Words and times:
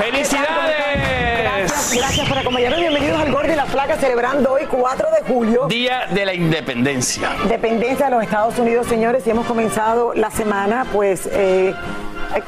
¡Felicidades! 0.00 1.42
Gracias, 1.42 1.94
gracias 1.94 2.26
por 2.26 2.38
acompañarnos. 2.38 2.80
Bienvenidos 2.80 3.20
al 3.20 3.30
Gordo 3.30 3.52
y 3.52 3.56
la 3.56 3.66
Flaca 3.66 3.96
celebrando 3.98 4.52
hoy 4.52 4.62
4 4.64 5.08
de 5.10 5.30
julio. 5.30 5.66
Día 5.66 6.06
de 6.10 6.24
la 6.24 6.32
Independencia. 6.32 7.32
Dependencia 7.46 8.06
de 8.06 8.12
los 8.12 8.22
Estados 8.22 8.58
Unidos, 8.58 8.86
señores, 8.86 9.26
y 9.26 9.30
hemos 9.30 9.44
comenzado 9.46 10.14
la 10.14 10.30
semana, 10.30 10.86
pues, 10.90 11.28
eh, 11.30 11.74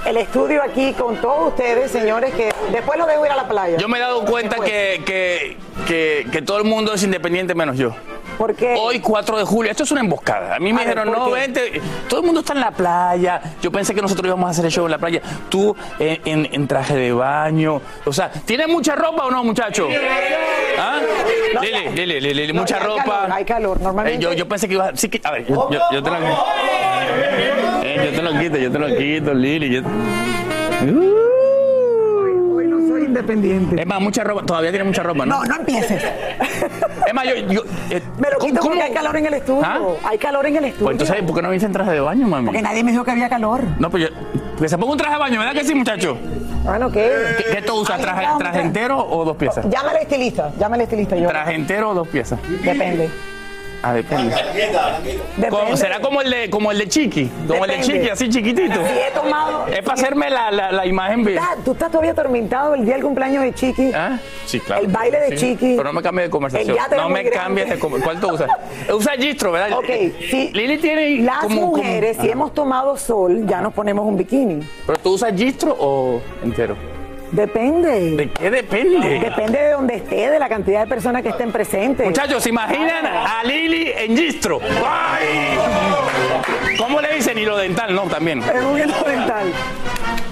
el 0.07 0.17
estudio 0.17 0.63
aquí 0.63 0.95
con 0.95 1.17
todos 1.21 1.49
ustedes, 1.49 1.91
señores, 1.91 2.33
que 2.33 2.53
después 2.73 2.99
lo 2.99 3.05
dejo 3.05 3.27
ir 3.27 3.33
a 3.33 3.37
la 3.37 3.47
playa. 3.47 3.77
Yo 3.77 3.87
me 3.87 3.99
he 3.99 4.01
dado 4.01 4.25
cuenta 4.25 4.57
que, 4.57 5.03
que, 5.87 6.27
que 6.33 6.41
todo 6.41 6.57
el 6.57 6.65
mundo 6.65 6.95
es 6.95 7.03
independiente 7.03 7.55
menos 7.55 7.77
yo. 7.77 7.95
Hoy, 8.77 8.99
4 9.01 9.39
de 9.39 9.45
julio, 9.45 9.71
esto 9.71 9.85
es 9.85 9.91
una 9.93 10.01
emboscada. 10.01 10.57
A 10.57 10.59
mí 10.59 10.73
me 10.73 10.81
A 10.83 10.85
dijeron, 10.85 11.09
¿por 11.09 11.19
no, 11.19 11.27
qué? 11.27 11.33
vente. 11.41 11.81
Todo 12.09 12.21
el 12.21 12.27
mundo 12.27 12.41
está 12.41 12.53
en 12.55 12.61
la 12.61 12.71
playa. 12.73 13.41
Yo 13.63 13.71
pensé 13.71 13.95
que 13.95 14.03
nosotros 14.03 14.27
íbamos 14.27 14.47
a 14.49 14.51
hacer 14.51 14.65
el 14.65 14.73
show 14.73 14.85
en 14.85 14.91
la 14.91 14.99
playa. 14.99 15.21
Tú 15.49 15.75
en, 15.99 16.21
en- 16.25 16.49
en 16.53 16.67
traje 16.69 16.95
de 16.97 17.13
baño. 17.13 17.81
O 18.05 18.13
sea, 18.13 18.31
¿tienes 18.31 18.69
mucha 18.69 18.95
ropa 18.97 19.27
o 19.27 19.31
no, 19.31 19.45
muchacho? 19.45 19.89
¿Ah? 20.79 21.01
No, 21.55 21.61
Lili, 21.61 21.85
ya. 21.85 21.91
Lili, 21.91 22.21
Lili, 22.21 22.53
No, 22.53 22.61
mucha 22.63 22.77
hay 22.79 22.83
ropa. 22.87 23.05
calor, 23.05 23.33
hay 23.33 23.45
calor, 23.45 23.81
normalmente- 23.81 24.19
Eh, 24.19 24.23
yo, 24.23 24.33
yo 24.33 24.49
pensé 24.49 24.67
que 24.69 24.75
iba 24.75 24.89
a. 24.89 24.97
Sí, 24.97 25.09
que, 25.09 25.21
a 25.23 25.31
ver, 25.31 25.47
yo, 25.47 25.71
yo- 25.71 25.81
yo 25.93 26.03
te 26.03 26.11
lo 26.11 26.17
Eh, 27.85 28.11
yo 28.11 28.17
te 28.17 28.23
lo 28.23 28.39
quito, 28.41 28.57
yo 28.59 28.73
te 28.73 28.79
lo 28.79 28.87
quito, 28.97 29.35
Lili. 29.35 29.71
yo- 29.75 29.83
soy 29.83 31.22
independiente. 33.23 33.81
Es 33.81 33.87
más, 33.87 34.01
mucha 34.01 34.25
ropa. 34.25 34.43
Todavía 34.45 34.71
tiene 34.71 34.85
mucha 34.85 35.03
ropa, 35.03 35.25
¿no? 35.27 35.39
No, 35.39 35.45
no 35.45 35.57
empieces. 35.57 36.03
Es 37.07 37.15
más, 37.15 37.25
yo. 37.27 37.35
yo 37.53 37.63
eh, 37.91 38.03
Me 38.19 38.31
lo 38.31 38.39
¿cómo- 38.39 38.47
quito 38.53 38.61
porque 38.63 38.83
hay 38.83 38.93
calor 38.93 39.17
en 39.17 39.27
el 39.27 39.35
estudio. 39.35 39.63
¿Ah? 39.65 39.79
Hay 40.05 40.19
calor 40.19 40.47
en 40.47 40.57
el 40.57 40.65
estudio. 40.67 40.85
Pues 40.87 40.95
entonces, 41.01 41.23
¿por 41.25 41.35
qué 41.37 41.43
no 41.43 41.49
viniste 41.49 41.67
en 41.67 41.73
traje 41.73 41.91
de 41.93 42.01
baño, 42.01 42.27
mami? 42.29 42.47
Porque 42.47 42.63
nadie 42.63 42.85
me 42.85 42.91
dijo 42.93 43.05
que 43.05 43.11
había 43.11 43.29
calor. 43.29 43.63
No, 43.79 43.91
pues 43.91 44.05
yo. 44.05 44.09
Que 44.59 44.69
se 44.69 44.79
ponga 44.79 44.93
un 44.93 44.99
traje 44.99 45.15
de 45.15 45.19
baño, 45.21 45.39
¿verdad 45.41 45.55
que 45.55 45.65
sí, 45.65 45.75
muchacho? 45.75 46.17
Bueno, 46.63 46.91
¿qué? 46.93 47.11
¿Qué, 47.39 47.57
qué 47.57 47.63
tú 47.63 47.75
usas? 47.81 48.01
¿Traje, 48.01 48.27
traje 48.39 48.61
entero 48.61 49.05
o 49.05 49.25
dos 49.25 49.37
piezas? 49.37 49.69
Llámale 49.69 50.03
estilista, 50.03 50.53
llámale 50.59 50.85
estilista 50.85 51.17
yo. 51.17 51.29
¿Traje 51.29 51.55
entero 51.55 51.91
o 51.91 51.95
dos 51.95 52.07
piezas? 52.09 52.39
Depende. 52.63 53.11
Ah, 53.85 53.93
depende. 53.95 54.35
Depende. 54.35 55.49
¿Cómo- 55.51 55.77
¿Será 55.77 56.01
como 56.01 56.21
el 56.21 56.31
de, 56.31 56.51
como 56.51 56.71
el 56.71 56.79
de 56.79 56.89
Chiqui? 56.89 57.27
Como 57.49 57.65
el 57.65 57.71
de 57.71 57.77
Depende. 57.79 57.95
Chiqui, 58.01 58.11
así 58.11 58.29
chiquitito. 58.29 58.75
Si 58.75 58.99
he 58.99 59.11
tomado. 59.13 59.67
Es 59.67 59.81
para 59.83 59.95
hacerme 59.95 60.31
la, 60.31 60.51
la, 60.53 60.71
la 60.73 60.87
imagen 60.87 61.25
bien. 61.25 61.39
Ah, 61.41 61.57
¿Tú 61.65 61.73
estás 61.73 61.91
todavía 61.91 62.13
atormentado 62.13 62.75
el 62.75 62.85
día 62.85 62.95
del 62.95 63.03
cumpleaños 63.03 63.43
de 63.43 63.53
Chiqui? 63.55 63.91
¿Ah? 63.95 64.19
Sí, 64.47 64.61
claro. 64.61 64.83
El 64.83 64.89
baile 64.89 65.19
de 65.21 65.37
Sí. 65.37 65.53
Chiqui. 65.53 65.75
Pero 65.77 65.85
no 65.85 65.93
me 65.95 66.03
cambies 66.03 66.27
de 66.27 66.31
conversación. 66.31 66.77
El 66.91 66.97
No 66.97 67.05
muy 67.09 67.13
me 67.15 67.23
grande. 67.25 67.31
cambies 67.39 67.71
de 67.71 67.79
conversación. 67.79 68.21
¿Cuál 68.21 68.31
tú 68.31 68.35
usas? 68.37 68.51
Usa 68.95 69.13
Gistro, 69.15 69.53
¿verdad? 69.53 69.77
Ok, 69.79 69.87
si 70.31 70.51
Lili 70.53 70.79
tiene 70.79 71.19
las 71.23 71.39
como... 71.41 71.61
como- 71.63 71.77
mujeres, 71.79 72.19
si 72.21 72.29
hemos 72.31 72.55
tomado 72.55 72.97
sol, 72.97 73.47
ya 73.47 73.61
nos 73.61 73.73
ponemos 73.73 74.07
un 74.07 74.17
bikini. 74.17 74.61
¿Pero 74.87 74.99
tú 75.01 75.15
usas 75.15 75.35
Gistro 75.35 75.77
o 75.79 76.21
entero? 76.45 76.77
Depende. 77.33 78.15
¿De 78.15 78.31
qué 78.31 78.51
depende? 78.51 79.19
Depende 79.19 79.59
de 79.59 79.71
donde 79.71 79.95
esté, 79.97 80.31
de 80.31 80.39
la 80.39 80.51
cantidad 80.51 80.83
de 80.83 80.87
personas 80.87 81.23
que 81.23 81.31
estén 81.31 81.51
presentes. 81.51 82.07
Muchachos, 82.07 82.43
¿se 82.43 82.51
imaginan 82.51 83.07
a 83.07 83.43
Lili 83.43 83.91
en 83.97 84.15
Gistro? 84.15 84.61
¡Ay! 84.87 85.57
¿Cómo 86.77 87.01
le 87.01 87.15
dicen 87.15 87.39
hilo 87.39 87.57
dental? 87.57 87.95
No, 87.95 88.03
también. 88.03 88.43
En 88.43 88.67
un 88.67 88.79
hilo 88.79 89.03
dental. 89.03 89.51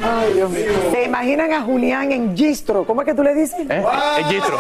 Ay, 0.03 0.33
Dios 0.35 0.51
mío. 0.51 0.65
¿Se 0.91 1.05
imaginan 1.05 1.53
a 1.53 1.61
Julián 1.63 2.11
en 2.13 2.37
Gistro? 2.37 2.85
¿Cómo 2.85 3.03
es 3.03 3.07
que 3.09 3.15
tú 3.15 3.23
le 3.23 3.35
dices? 3.35 3.61
¿Eh? 3.69 3.85
Es 4.21 4.27
Gistro. 4.29 4.59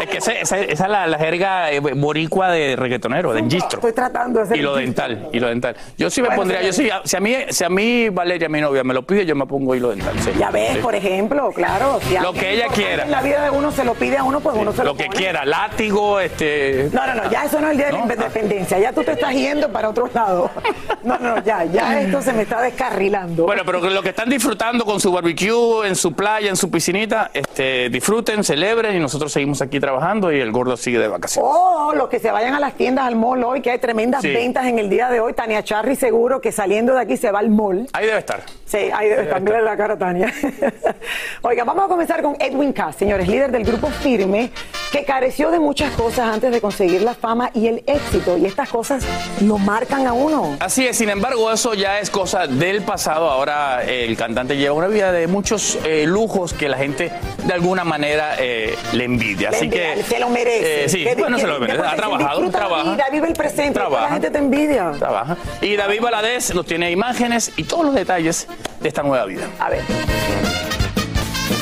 Es 0.00 0.06
que 0.08 0.18
ese- 0.18 0.40
esa, 0.40 0.58
esa 0.58 0.84
es 0.84 0.90
la, 0.90 1.06
la 1.06 1.18
jerga 1.18 1.70
eh, 1.70 1.80
boricua 1.80 2.50
de 2.50 2.76
reggaetonero, 2.76 3.32
de 3.32 3.42
Gistro. 3.42 3.78
Estoy 3.78 3.92
tratando 3.92 4.38
de 4.38 4.44
hacer 4.44 4.56
el 4.58 4.62
Gistro. 4.62 4.80
dental, 4.80 5.28
hilo 5.32 5.48
dental. 5.48 5.76
Yo 5.98 6.08
sí 6.10 6.22
me 6.22 6.28
Bueno, 6.28 6.40
pondría, 6.42 6.62
yo 6.62 6.72
sí, 6.72 6.88
si 7.04 7.16
a 7.16 7.20
mí, 7.20 7.36
si 7.50 7.64
a 7.64 7.68
mí 7.68 8.08
Valeria, 8.08 8.48
mi 8.48 8.60
novia, 8.60 8.82
me 8.84 8.94
lo 8.94 9.02
pide, 9.02 9.26
yo 9.26 9.34
me 9.36 9.46
pongo 9.46 9.74
hilo 9.74 9.90
dental. 9.90 10.14
sí. 10.20 10.30
Ya 10.38 10.50
ves, 10.50 10.72
Sí. 10.74 10.78
por 10.78 10.94
ejemplo, 10.94 11.50
claro. 11.52 12.00
si 12.08 12.16
Lo 12.18 12.32
que 12.32 12.52
ella 12.54 12.68
quiera. 12.68 13.04
En 13.04 13.10
la 13.10 13.20
vida 13.22 13.42
de 13.44 13.50
uno 13.50 13.70
se 13.72 13.84
lo 13.84 13.94
pide 13.94 14.16
a 14.16 14.24
uno, 14.24 14.40
pues 14.40 14.56
uno 14.58 14.72
se 14.72 14.78
lo 14.78 14.84
Lo 14.84 14.96
que 14.96 15.06
pone. 15.06 15.16
quiera, 15.18 15.44
látigo, 15.44 16.20
este. 16.20 16.88
No, 16.92 17.06
no, 17.06 17.14
no, 17.14 17.30
ya 17.30 17.44
eso 17.44 17.60
no 17.60 17.66
es 17.66 17.72
el 17.72 17.76
día 17.78 17.86
de 17.86 17.92
¿No? 17.92 18.06
la 18.06 18.14
independencia. 18.14 18.78
Ya 18.78 18.92
tú 18.92 19.02
te 19.04 19.12
estás 19.12 19.32
yendo 19.34 19.70
para 19.70 19.88
otro 19.90 20.08
lado. 20.14 20.50
No, 21.02 21.18
no, 21.18 21.42
ya, 21.42 21.64
ya 21.64 21.98
esto 21.98 22.20
se 22.20 22.30
me 22.34 22.42
está 22.42 22.60
descarrilando. 22.60 23.44
Bueno, 23.46 23.62
pero 23.64 23.80
lo 23.80 24.02
que 24.02 24.10
están 24.10 24.28
disfrutando 24.28 24.69
con 24.78 25.00
su 25.00 25.10
barbecue, 25.12 25.86
en 25.86 25.96
su 25.96 26.12
playa, 26.12 26.48
en 26.48 26.56
su 26.56 26.70
piscinita, 26.70 27.30
este, 27.34 27.88
disfruten, 27.90 28.44
celebren 28.44 28.96
y 28.96 29.00
nosotros 29.00 29.32
seguimos 29.32 29.60
aquí 29.62 29.80
trabajando 29.80 30.30
y 30.32 30.38
el 30.40 30.52
gordo 30.52 30.76
sigue 30.76 30.98
de 31.00 31.08
vacaciones. 31.08 31.50
O 31.52 31.92
los 31.94 32.08
que 32.08 32.20
se 32.20 32.30
vayan 32.30 32.54
a 32.54 32.60
las 32.60 32.74
tiendas 32.74 33.06
al 33.06 33.16
mall 33.16 33.42
hoy, 33.42 33.60
que 33.62 33.70
hay 33.72 33.78
tremendas 33.78 34.22
Sí. 34.22 34.28
ventas 34.32 34.66
en 34.66 34.78
el 34.78 34.88
día 34.88 35.08
de 35.10 35.18
hoy. 35.20 35.32
Tania 35.32 35.64
Charry 35.64 35.96
seguro 35.96 36.40
que 36.40 36.52
saliendo 36.52 36.94
de 36.94 37.00
aquí 37.00 37.16
se 37.16 37.30
va 37.32 37.40
al 37.40 37.50
mall. 37.50 37.88
Ahí 37.92 38.06
debe 38.06 38.18
estar. 38.18 38.42
Sí, 38.64 38.78
ahí 38.94 39.08
debe 39.08 39.22
estar. 39.22 39.40
Mira 39.40 39.60
la 39.60 39.76
cara, 39.76 39.98
Tania. 39.98 40.32
Oiga, 41.42 41.64
vamos 41.64 41.84
a 41.84 41.88
comenzar 41.88 42.22
con 42.22 42.36
Edwin 42.38 42.72
Cass, 42.72 42.96
señores, 42.96 43.26
líder 43.28 43.50
del 43.50 43.64
grupo 43.64 43.88
Firme, 43.88 44.50
que 44.92 45.04
careció 45.04 45.50
de 45.50 45.58
muchas 45.58 45.92
cosas 45.94 46.28
antes 46.32 46.52
de 46.52 46.60
conseguir 46.60 47.02
la 47.02 47.14
fama 47.14 47.50
y 47.54 47.66
el 47.66 47.82
éxito. 47.86 48.36
Y 48.38 48.46
estas 48.46 48.68
cosas 48.68 49.04
lo 49.42 49.58
marcan 49.58 50.06
a 50.06 50.12
uno. 50.12 50.56
Así 50.60 50.86
es, 50.86 50.96
sin 50.96 51.10
embargo, 51.10 51.50
eso 51.50 51.74
ya 51.74 51.98
es 51.98 52.10
cosa 52.10 52.46
del 52.46 52.82
pasado. 52.82 53.28
Ahora 53.30 53.82
el 53.84 54.16
cantante 54.16 54.56
lleva 54.60 54.74
una 54.74 54.86
vida 54.86 55.10
de 55.12 55.26
muchos 55.26 55.78
eh, 55.84 56.04
lujos 56.06 56.52
que 56.52 56.68
la 56.68 56.76
gente 56.76 57.10
de 57.44 57.52
alguna 57.52 57.82
manera 57.84 58.36
eh, 58.38 58.76
le 58.92 59.04
envidia. 59.04 59.48
Así 59.50 59.64
envidia, 59.64 59.94
que. 59.96 60.02
se 60.04 60.20
lo 60.20 60.28
merece. 60.30 60.84
eh, 60.84 60.88
sí, 60.88 61.02
Que- 61.04 61.14
bueno, 61.16 61.36
que- 61.36 61.42
se 61.42 61.48
lo 61.48 61.58
merece. 61.58 61.80
Ha 61.84 61.96
trabajado, 61.96 62.50
trabaja. 62.50 62.92
vida, 62.92 63.04
vive 63.10 63.28
el 63.28 63.34
presente, 63.34 63.72
Trabaja. 63.72 64.04
la 64.04 64.10
gente 64.12 64.30
te 64.30 64.38
envidia. 64.38 64.92
Trabaja. 64.98 65.36
Y 65.60 65.76
David 65.76 66.00
Valadez 66.00 66.54
nos 66.54 66.66
tiene 66.66 66.90
imágenes 66.90 67.52
y 67.56 67.64
todos 67.64 67.84
los 67.86 67.94
detalles 67.94 68.46
de 68.80 68.88
esta 68.88 69.02
nueva 69.02 69.24
vida. 69.24 69.48
A 69.58 69.70
ver. 69.70 69.80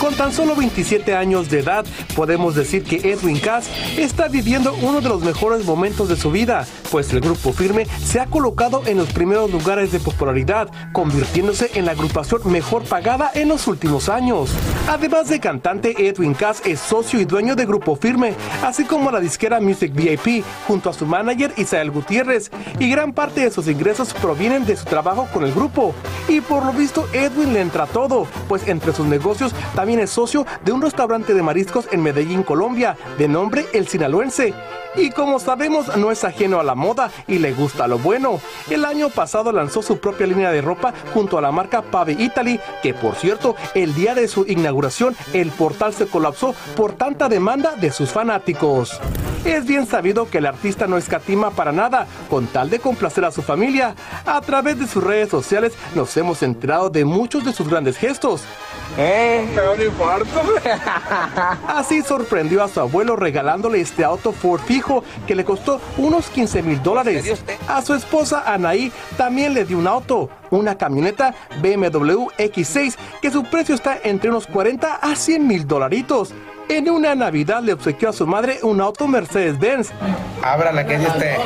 Con 0.01 0.15
tan 0.15 0.33
solo 0.33 0.55
27 0.55 1.17
años 1.17 1.51
de 1.51 1.59
edad, 1.59 1.85
podemos 2.15 2.55
decir 2.55 2.85
que 2.85 3.11
Edwin 3.11 3.41
Cass 3.41 3.69
está 3.97 4.29
viviendo 4.29 4.73
uno 4.81 5.01
de 5.01 5.09
los 5.09 5.23
mejores 5.23 5.65
momentos 5.65 6.09
de 6.09 6.15
su 6.15 6.31
vida, 6.31 6.65
pues 6.93 7.13
el 7.13 7.21
grupo 7.21 7.53
firme 7.53 7.85
se 8.05 8.21
ha 8.21 8.27
colocado 8.27 8.83
en 8.87 8.97
los 8.97 9.13
primeros 9.13 9.51
lugares 9.51 9.91
de 9.91 9.99
popularidad, 9.99 10.69
convirtiéndose 10.93 11.73
en 11.75 11.85
la 11.85 11.93
agrupación 11.93 12.43
mejor 12.45 12.85
pagada 12.85 13.33
en 13.35 13.49
los 13.49 13.67
últimos 13.67 14.09
años. 14.09 14.51
Además 14.89 15.29
de 15.29 15.41
cantante, 15.41 16.07
Edwin 16.07 16.35
Cass 16.35 16.63
es 16.65 16.79
socio 16.79 17.21
y 17.21 17.25
dueño 17.25 17.57
de 17.57 17.67
Grupo 17.67 17.97
Firme, 17.97 18.35
así 18.63 18.85
como 18.85 19.11
la 19.11 19.19
disquera 19.19 19.61
Music 19.61 19.93
VIP, 19.93 20.45
junto 20.69 20.91
a 20.91 20.93
su 20.93 21.07
manager 21.07 21.53
Isael 21.57 21.91
Gutiérrez, 21.91 22.53
y 22.79 22.89
gran 22.89 23.13
parte 23.13 23.41
de 23.41 23.51
sus 23.51 23.67
ingresos 23.67 24.15
provienen 24.15 24.65
de 24.65 24.77
su 24.77 24.85
trabajo 24.85 25.27
con 25.33 25.45
el 25.45 25.53
grupo. 25.53 25.93
Y 26.29 26.41
por 26.41 26.65
lo 26.65 26.73
visto, 26.73 27.09
Edwin 27.13 27.53
le 27.53 27.63
entra 27.63 27.87
todo, 27.87 28.29
pues 28.49 28.69
entre 28.69 28.93
sus 28.93 29.07
negocios 29.07 29.53
también 29.75 29.88
es 29.97 30.11
socio 30.11 30.45
de 30.65 30.73
un 30.73 30.83
restaurante 30.83 31.33
de 31.33 31.43
mariscos 31.43 31.89
en 31.91 32.03
Medellín, 32.03 32.43
Colombia, 32.43 32.97
de 33.17 33.27
nombre 33.27 33.67
El 33.73 33.89
Sinaloense. 33.89 34.53
Y 34.97 35.11
como 35.11 35.39
sabemos, 35.39 35.97
no 35.97 36.11
es 36.11 36.25
ajeno 36.25 36.61
a 36.61 36.65
la 36.65 36.75
moda 36.75 37.11
y 37.27 37.39
le 37.39 37.53
gusta 37.53 37.87
lo 37.87 37.99
bueno. 37.99 38.41
El 38.69 38.85
año 38.85 39.09
pasado 39.09 39.51
lanzó 39.51 39.81
su 39.81 39.99
propia 39.99 40.27
línea 40.27 40.51
de 40.51 40.61
ropa 40.61 40.93
junto 41.15 41.39
a 41.39 41.41
la 41.41 41.53
marca 41.53 41.83
Pave 41.83 42.17
Italy, 42.19 42.61
que 42.83 42.93
por 42.93 43.15
cierto, 43.15 43.57
el 43.75 43.95
día 43.95 44.15
de 44.15 44.29
su 44.29 44.45
inauguración, 44.47 45.17
el 45.33 45.51
portal 45.51 45.95
se 45.95 46.07
colapsó 46.07 46.55
por 46.77 46.93
tanta 46.93 47.29
demanda 47.29 47.77
de 47.77 47.91
sus 47.91 48.11
fanáticos. 48.11 49.01
Es 49.45 49.65
bien 49.65 49.87
sabido 49.87 50.29
que 50.29 50.39
el 50.39 50.47
artista 50.47 50.87
no 50.87 50.99
escatima 50.99 51.51
para 51.51 51.73
nada, 51.73 52.07
con 52.29 52.47
tal 52.49 52.69
de 52.69 52.81
complacer 52.81 53.25
a 53.25 53.31
su 53.31 53.41
familia. 53.41 53.95
A 54.27 54.41
través 54.41 54.79
de 54.79 54.87
sus 54.87 55.03
redes 55.03 55.31
sociales 55.31 55.75
nos 55.95 56.15
hemos 56.17 56.43
enterado 56.43 56.91
de 56.91 57.05
muchos 57.05 57.45
de 57.45 57.53
sus 57.53 57.69
grandes 57.69 57.97
gestos. 57.97 58.43
¿Eh? 58.97 59.47
Así 61.67 62.03
sorprendió 62.03 62.63
a 62.63 62.69
su 62.69 62.81
abuelo 62.81 63.17
regalándole 63.17 63.81
este 63.81 64.05
auto 64.05 64.33
Ford 64.33 64.61
fijo 64.61 65.05
que 65.27 65.35
le 65.35 65.45
costó 65.45 65.81
unos 65.97 66.29
15 66.31 66.63
mil 66.63 66.83
dólares. 66.83 67.43
A 67.69 67.83
su 67.83 67.95
esposa 67.95 68.45
Anaí 68.47 68.93
también 69.17 69.55
le 69.55 69.65
dio 69.65 69.79
un 69.79 69.87
auto, 69.87 70.31
una 70.51 70.77
camioneta 70.77 71.35
BMW 71.61 72.29
X6 72.39 72.97
que 73.21 73.31
su 73.31 73.45
precio 73.45 73.75
está 73.75 73.99
entre 74.03 74.31
unos 74.31 74.47
40 74.47 74.97
a 74.97 75.17
100 75.17 75.47
mil 75.47 75.67
dolaritos. 75.67 76.35
En 76.69 76.91
una 76.91 77.15
Navidad 77.15 77.63
le 77.63 77.73
obsequió 77.73 78.11
a 78.11 78.13
su 78.13 78.27
madre 78.27 78.59
un 78.63 78.83
auto 78.83 79.09
Mercedes-Benz. 79.09 79.91
Ábrala, 80.43 80.87
que 80.87 80.97
es 80.97 81.03
este. 81.03 81.37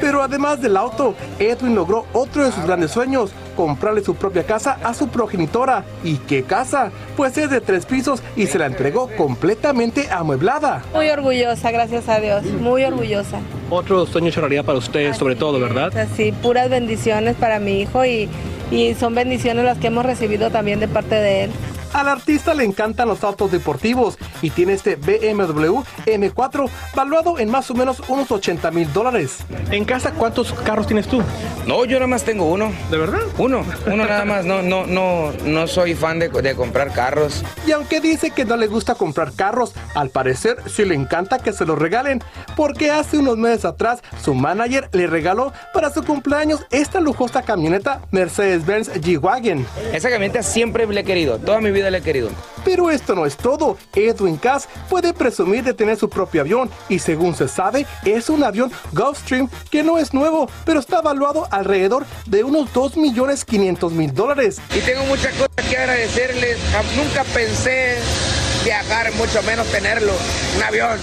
Pero 0.00 0.22
además 0.22 0.62
del 0.62 0.76
auto, 0.78 1.14
Edwin 1.38 1.74
logró 1.74 2.06
otro 2.14 2.44
de 2.44 2.52
sus 2.52 2.64
grandes 2.64 2.92
sueños, 2.92 3.30
comprarle 3.54 4.02
su 4.02 4.14
propia 4.14 4.44
casa 4.44 4.78
a 4.82 4.94
su 4.94 5.08
progenitora. 5.08 5.84
¿Y 6.02 6.16
qué 6.16 6.44
casa? 6.44 6.90
Pues 7.14 7.36
es 7.36 7.50
de 7.50 7.60
tres 7.60 7.84
pisos 7.84 8.22
y 8.36 8.46
se 8.46 8.58
la 8.58 8.66
entregó 8.66 9.10
completamente 9.18 10.10
amueblada. 10.10 10.82
Muy 10.94 11.10
orgullosa, 11.10 11.70
gracias 11.70 12.08
a 12.08 12.18
Dios, 12.18 12.44
muy 12.44 12.84
orgullosa. 12.84 13.40
Otro 13.70 14.06
sueño 14.06 14.30
choraría 14.30 14.62
para 14.62 14.78
usted, 14.78 15.12
sobre 15.14 15.36
todo, 15.36 15.60
¿verdad? 15.60 15.92
Sí, 16.16 16.32
puras 16.32 16.70
bendiciones 16.70 17.36
para 17.36 17.58
mi 17.58 17.80
hijo 17.80 18.04
y, 18.04 18.28
y 18.70 18.94
son 18.94 19.14
bendiciones 19.14 19.64
las 19.64 19.78
que 19.78 19.88
hemos 19.88 20.06
recibido 20.06 20.50
también 20.50 20.80
de 20.80 20.88
parte 20.88 21.14
de 21.16 21.44
él. 21.44 21.50
Al 21.92 22.08
artista 22.08 22.54
le 22.54 22.64
encantan 22.64 23.08
los 23.08 23.24
autos 23.24 23.50
deportivos 23.50 24.18
y 24.42 24.50
tiene 24.50 24.74
este 24.74 24.96
BMW 24.96 25.80
M4 26.06 26.68
valuado 26.94 27.38
en 27.38 27.50
más 27.50 27.70
o 27.70 27.74
menos 27.74 28.02
unos 28.08 28.30
80 28.30 28.70
mil 28.70 28.92
dólares. 28.92 29.38
¿En 29.70 29.84
casa 29.84 30.12
cuántos 30.12 30.52
carros 30.52 30.86
tienes 30.86 31.08
tú? 31.08 31.22
No, 31.66 31.84
yo 31.84 31.98
nada 31.98 32.06
más 32.06 32.24
tengo 32.24 32.44
uno. 32.44 32.72
¿De 32.90 32.98
verdad? 32.98 33.20
Uno, 33.38 33.64
uno 33.86 34.06
nada 34.06 34.24
más. 34.24 34.44
No, 34.44 34.62
no, 34.62 34.86
no, 34.86 35.32
no 35.44 35.66
soy 35.66 35.94
fan 35.94 36.18
de, 36.18 36.28
de 36.28 36.54
comprar 36.54 36.92
carros. 36.92 37.44
Y 37.66 37.72
aunque 37.72 38.00
dice 38.00 38.30
que 38.30 38.44
no 38.44 38.56
le 38.56 38.66
gusta 38.66 38.94
comprar 38.94 39.32
carros, 39.32 39.72
al 39.94 40.10
parecer 40.10 40.58
sí 40.66 40.84
le 40.84 40.94
encanta 40.94 41.38
que 41.38 41.52
se 41.52 41.64
los 41.64 41.78
regalen, 41.78 42.22
porque 42.56 42.90
hace 42.90 43.18
unos 43.18 43.36
meses 43.36 43.64
atrás 43.64 44.00
su 44.22 44.34
manager 44.34 44.88
le 44.92 45.06
regaló 45.06 45.52
para 45.72 45.90
su 45.90 46.02
cumpleaños 46.04 46.66
esta 46.70 47.00
lujosa 47.00 47.42
camioneta 47.42 48.00
Mercedes-Benz 48.10 48.92
G-Wagon. 48.94 49.66
Esa 49.92 50.10
camioneta 50.10 50.42
siempre 50.42 50.86
le 50.86 51.00
he 51.00 51.04
querido, 51.04 51.38
toda 51.38 51.60
mi 51.60 51.70
vida 51.70 51.77
le 51.82 51.98
he 51.98 52.02
querido. 52.02 52.30
Pero 52.64 52.90
esto 52.90 53.14
no 53.14 53.26
es 53.26 53.36
todo. 53.36 53.76
Edwin 53.94 54.36
Cass 54.36 54.68
puede 54.88 55.12
presumir 55.12 55.64
de 55.64 55.74
tener 55.74 55.96
su 55.96 56.08
propio 56.08 56.42
avión 56.42 56.70
y 56.88 56.98
según 56.98 57.34
se 57.34 57.48
sabe 57.48 57.86
es 58.04 58.28
un 58.28 58.44
avión 58.44 58.70
Gulfstream 58.92 59.48
que 59.70 59.82
no 59.82 59.98
es 59.98 60.12
nuevo, 60.12 60.48
pero 60.64 60.80
está 60.80 61.00
valuado 61.00 61.46
alrededor 61.50 62.06
de 62.26 62.44
unos 62.44 62.72
2 62.72 62.96
millones 62.96 63.44
500 63.44 63.92
mil 63.92 64.14
dólares. 64.14 64.60
Y 64.74 64.80
tengo 64.80 65.04
muchas 65.04 65.32
cosas 65.34 65.68
que 65.68 65.76
agradecerles. 65.76 66.58
Nunca 66.96 67.24
pensé 67.24 67.98
viajar, 68.64 69.12
mucho 69.14 69.42
menos 69.42 69.66
tenerlo, 69.68 70.12
un 70.56 70.62
avión. 70.62 70.98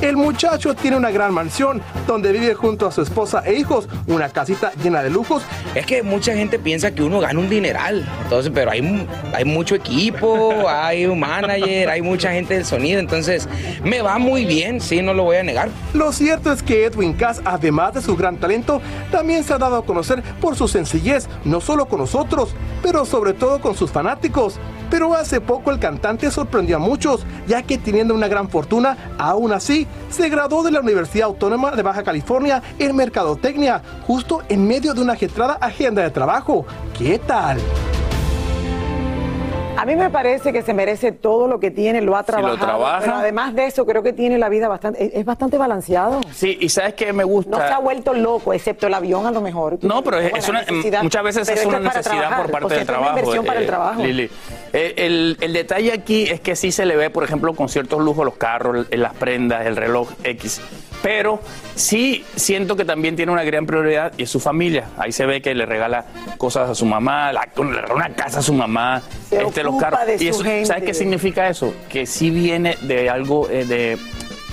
El 0.00 0.16
muchacho 0.16 0.74
tiene 0.74 0.96
una 0.96 1.10
gran 1.10 1.34
mansión 1.34 1.82
donde 2.06 2.32
vive 2.32 2.54
junto 2.54 2.86
a 2.86 2.90
su 2.90 3.02
esposa 3.02 3.42
e 3.44 3.52
hijos, 3.54 3.86
una 4.06 4.30
casita 4.30 4.72
llena 4.82 5.02
de 5.02 5.10
lujos. 5.10 5.42
Es 5.74 5.84
que 5.84 6.02
mucha 6.02 6.34
gente 6.34 6.58
piensa 6.58 6.90
que 6.92 7.02
uno 7.02 7.20
gana 7.20 7.38
un 7.38 7.50
dineral, 7.50 8.08
entonces, 8.22 8.50
pero 8.54 8.70
hay, 8.70 9.06
hay 9.34 9.44
mucho 9.44 9.74
equipo, 9.74 10.66
hay 10.66 11.04
un 11.04 11.20
manager, 11.20 11.90
hay 11.90 12.00
mucha 12.00 12.32
gente 12.32 12.54
del 12.54 12.64
sonido, 12.64 12.98
entonces 12.98 13.46
me 13.84 14.00
va 14.00 14.16
muy 14.16 14.46
bien, 14.46 14.80
sí, 14.80 15.02
no 15.02 15.12
lo 15.12 15.24
voy 15.24 15.36
a 15.36 15.42
negar. 15.42 15.68
Lo 15.92 16.12
cierto 16.12 16.50
es 16.50 16.62
que 16.62 16.86
Edwin 16.86 17.12
Cass, 17.12 17.42
además 17.44 17.92
de 17.92 18.00
su 18.00 18.16
gran 18.16 18.38
talento, 18.38 18.80
también 19.10 19.44
se 19.44 19.52
ha 19.52 19.58
dado 19.58 19.76
a 19.76 19.84
conocer 19.84 20.22
por 20.40 20.56
su 20.56 20.66
sencillez, 20.66 21.28
no 21.44 21.60
solo 21.60 21.84
con 21.84 22.00
nosotros, 22.00 22.54
pero 22.82 23.04
sobre 23.04 23.34
todo 23.34 23.60
con 23.60 23.74
sus 23.76 23.90
fanáticos. 23.90 24.58
Pero 24.90 25.14
hace 25.14 25.40
poco 25.40 25.70
el 25.70 25.78
cantante 25.78 26.30
sorprendió 26.30 26.76
a 26.76 26.80
muchos, 26.80 27.24
ya 27.46 27.62
que 27.62 27.78
teniendo 27.78 28.14
una 28.14 28.28
gran 28.28 28.48
fortuna, 28.48 29.14
aún 29.18 29.52
así, 29.52 29.86
se 30.10 30.28
graduó 30.28 30.62
de 30.62 30.72
la 30.72 30.80
Universidad 30.80 31.26
Autónoma 31.26 31.70
de 31.70 31.82
Baja 31.82 32.02
California 32.02 32.62
en 32.78 32.96
Mercadotecnia, 32.96 33.82
justo 34.06 34.42
en 34.48 34.66
medio 34.66 34.92
de 34.92 35.02
una 35.02 35.12
agitada 35.12 35.54
agenda 35.54 36.02
de 36.02 36.10
trabajo. 36.10 36.66
¿Qué 36.98 37.18
tal? 37.18 37.58
A 39.80 39.84
mí 39.86 39.96
me 39.96 40.10
parece 40.10 40.52
que 40.52 40.62
se 40.62 40.74
merece 40.74 41.12
todo 41.12 41.46
lo 41.48 41.58
que 41.60 41.70
tiene, 41.70 42.00
lo 42.00 42.16
ha 42.16 42.22
trabajado. 42.22 42.58
trabaja. 42.58 43.00
Pero 43.00 43.14
además 43.14 43.54
de 43.54 43.66
eso, 43.66 43.86
creo 43.86 44.02
que 44.02 44.12
tiene 44.12 44.36
la 44.38 44.48
vida 44.48 44.68
bastante, 44.68 45.04
es- 45.04 45.14
es 45.14 45.24
bastante 45.24 45.56
balanceado. 45.58 46.20
Sí, 46.32 46.58
y 46.60 46.68
¿sabes 46.68 46.94
qué 46.94 47.12
me 47.12 47.24
gusta? 47.24 47.50
No 47.50 47.56
se 47.58 47.72
ha 47.72 47.78
vuelto 47.78 48.12
loco, 48.14 48.52
excepto 48.52 48.86
el 48.86 48.94
avión 48.94 49.26
a 49.26 49.30
lo 49.30 49.40
mejor. 49.40 49.78
No, 49.82 50.02
pero 50.02 50.18
es, 50.18 50.32
es 50.34 50.48
una, 50.48 50.62
muchas 51.02 51.22
veces 51.22 51.48
es 51.48 51.64
una 51.64 51.78
necesidad 51.78 52.10
trabajar, 52.18 52.42
por 52.42 52.50
parte 52.50 52.66
o 52.66 52.68
sea, 52.68 52.76
del 52.78 52.82
esto 52.82 52.92
es 52.92 52.98
una 52.98 53.06
trabajo. 53.06 53.18
inversión 53.20 53.44
para 53.46 53.58
el 53.58 53.64
eh, 53.64 53.66
trabajo. 53.66 54.02
Lili. 54.02 54.30
Eh, 54.72 54.94
el, 54.98 55.36
el 55.40 55.52
detalle 55.52 55.92
aquí 55.92 56.24
es 56.24 56.40
que 56.40 56.54
sí 56.56 56.70
se 56.72 56.84
le 56.86 56.96
ve, 56.96 57.10
por 57.10 57.24
ejemplo, 57.24 57.54
con 57.54 57.68
ciertos 57.68 58.00
lujos, 58.00 58.24
los 58.24 58.36
carros, 58.36 58.86
el- 58.90 59.00
las 59.00 59.14
prendas, 59.14 59.66
el 59.66 59.76
reloj 59.76 60.10
X. 60.24 60.60
Pero 61.02 61.40
sí 61.74 62.24
siento 62.36 62.76
que 62.76 62.84
también 62.84 63.16
tiene 63.16 63.32
una 63.32 63.42
gran 63.44 63.64
prioridad 63.66 64.12
y 64.18 64.24
es 64.24 64.30
su 64.30 64.38
familia. 64.40 64.84
Ahí 64.98 65.12
se 65.12 65.24
ve 65.26 65.40
que 65.40 65.54
le 65.54 65.64
regala 65.66 66.04
cosas 66.36 66.68
a 66.70 66.74
su 66.74 66.84
mamá, 66.84 67.32
la- 67.32 67.48
le 67.56 67.72
regala 67.72 67.94
una 67.94 68.08
casa 68.10 68.40
a 68.40 68.42
su 68.42 68.52
mamá, 68.52 69.00
Se 69.28 69.42
este, 69.42 69.62
los 69.62 69.76
carros. 69.76 70.00
de 70.06 70.16
y 70.22 70.28
eso. 70.28 70.42
¿Sabes 70.64 70.84
qué 70.84 70.94
significa 70.94 71.48
eso? 71.48 71.74
Que 71.88 72.04
sí 72.06 72.30
viene 72.30 72.76
de 72.82 73.08
algo 73.08 73.48
eh, 73.48 73.64
de, 73.64 73.96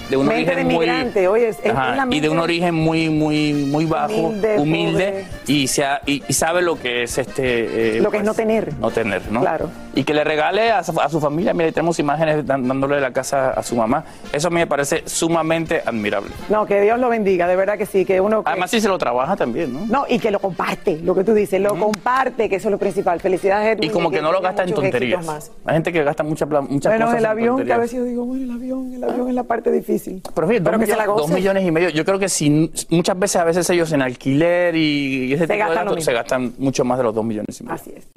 de 0.10 0.16
un 0.18 0.26
Mente 0.28 0.52
origen 0.54 0.68
de 0.68 0.74
muy 0.74 1.28
oye, 1.28 1.50
es- 1.50 1.66
Ajá, 1.70 2.08
y 2.10 2.20
de 2.22 2.30
un 2.30 2.40
origen 2.40 2.74
muy 2.76 3.10
muy 3.10 3.52
muy 3.54 3.84
bajo, 3.86 4.14
Humilde, 4.16 4.56
humilde, 4.58 5.26
y, 5.48 5.68
se 5.68 5.84
ha- 5.84 6.02
y, 6.06 6.24
y 6.28 6.34
sabe 6.34 6.62
lo 6.62 6.80
que 6.80 7.04
es 7.04 7.18
este 7.18 7.98
eh, 7.98 8.02
Lo 8.02 8.10
que 8.10 8.18
es 8.20 8.24
no 8.24 8.34
tener. 8.34 8.74
no 8.80 8.90
tener, 8.90 9.30
¿no? 9.32 9.42
Claro. 9.42 9.70
Y 9.98 10.04
que 10.04 10.14
le 10.14 10.24
regale 10.24 10.70
a 10.72 10.84
su, 10.84 11.00
a 11.02 11.10
su 11.10 11.20
familia, 11.20 11.54
mira, 11.56 11.72
tenemos 11.72 11.98
imágenes 11.98 12.46
dándole 12.46 13.02
la 13.02 13.12
casa 13.12 13.50
a 13.52 13.64
su 13.64 13.76
mamá. 13.76 14.04
Eso 14.32 14.48
a 14.48 14.52
mí 14.52 14.58
me 14.58 14.68
parece 14.68 15.02
sumamente 15.08 15.82
admirable. 15.84 16.30
No, 16.50 16.66
que 16.68 16.80
Dios 16.82 17.00
lo 17.00 17.10
bendiga, 17.10 17.48
de 17.48 17.56
verdad 17.56 17.78
que 17.80 17.86
sí, 17.88 18.06
que 18.06 18.22
uno... 18.22 18.44
que- 18.44 18.50
Además, 18.52 18.70
si 18.70 18.80
se 18.80 18.88
lo 18.88 18.98
trabaja 19.00 19.36
también, 19.36 19.74
¿no? 19.74 19.86
No, 19.88 20.06
y 20.08 20.20
que 20.20 20.30
lo 20.30 20.40
comparte, 20.40 21.00
lo 21.04 21.16
que 21.16 21.24
tú 21.24 21.34
dices, 21.34 21.60
lo 21.60 21.76
comparte, 21.78 22.48
que 22.48 22.58
eso 22.58 22.68
es 22.68 22.72
lo 22.72 22.78
principal. 22.78 23.20
Felicidades, 23.20 23.76
Edwin. 23.78 23.90
Y 23.90 23.94
como 23.94 24.12
que 24.12 24.22
no 24.22 24.32
lo 24.32 24.40
gasta 24.40 24.64
en 24.64 24.74
tonterías. 24.74 25.26
más. 25.26 25.52
Hay 25.66 25.74
gente 25.74 25.92
que 25.92 26.04
gasta 26.04 26.24
mucha, 26.24 26.46
muchas 26.46 26.92
Bueno, 26.92 27.06
cosas 27.06 27.18
el 27.20 27.26
en 27.26 27.32
avión, 27.32 27.66
que 27.66 27.74
a 27.74 27.78
veces 27.78 27.98
yo 27.98 28.04
digo, 28.04 28.26
bueno, 28.26 28.44
el 28.44 28.52
avión, 28.52 28.94
el 28.94 29.04
avión 29.04 29.30
es 29.30 29.34
la 29.34 29.44
parte 29.46 29.72
difícil. 29.72 30.22
Pero 30.36 30.48
fíjate, 30.48 30.70
dos, 30.70 30.80
que 30.80 30.86
se 30.86 30.96
la 30.96 31.06
dos 31.08 31.30
millones 31.30 31.66
y 31.66 31.72
medio. 31.72 31.90
Yo 31.90 32.06
creo 32.06 32.20
que 32.20 32.30
si 32.30 32.72
muchas 32.90 33.18
veces, 33.18 33.38
a 33.38 33.44
veces 33.46 33.68
ellos 33.72 33.92
en 33.94 34.04
alquiler 34.04 34.76
y, 34.76 35.26
y 35.26 35.34
ese 35.34 35.48
Se 35.48 35.54
tipo 35.56 35.70
de 35.70 35.76
gastos, 35.76 36.04
se 36.04 36.14
gastan 36.14 36.54
mucho 36.60 36.86
más 36.86 37.00
de 37.00 37.04
los 37.04 37.16
dos 37.16 37.26
millones 37.26 37.60
y 37.60 37.64
medio. 37.64 37.74
Así 37.76 37.94
es. 37.98 38.08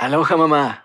Aloha 0.00 0.36
mamá. 0.36 0.84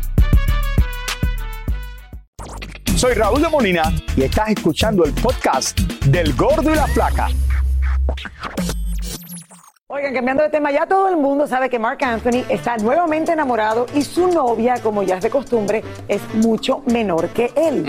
Soy 3.01 3.15
Raúl 3.15 3.41
de 3.41 3.49
Molina 3.49 3.91
y 4.15 4.21
estás 4.21 4.49
escuchando 4.49 5.03
el 5.03 5.11
podcast 5.11 5.75
del 6.05 6.35
Gordo 6.35 6.71
y 6.71 6.75
la 6.75 6.85
Flaca. 6.85 7.29
Oigan, 9.87 10.13
cambiando 10.13 10.43
de 10.43 10.49
tema, 10.49 10.69
ya 10.71 10.85
todo 10.85 11.09
el 11.09 11.17
mundo 11.17 11.47
sabe 11.47 11.67
que 11.67 11.79
Mark 11.79 11.97
Anthony 12.03 12.45
está 12.47 12.77
nuevamente 12.77 13.31
enamorado 13.31 13.87
y 13.95 14.03
su 14.03 14.27
novia, 14.27 14.75
como 14.83 15.01
ya 15.01 15.15
es 15.15 15.23
de 15.23 15.31
costumbre, 15.31 15.83
es 16.07 16.21
mucho 16.35 16.83
menor 16.93 17.29
que 17.29 17.51
él. 17.55 17.83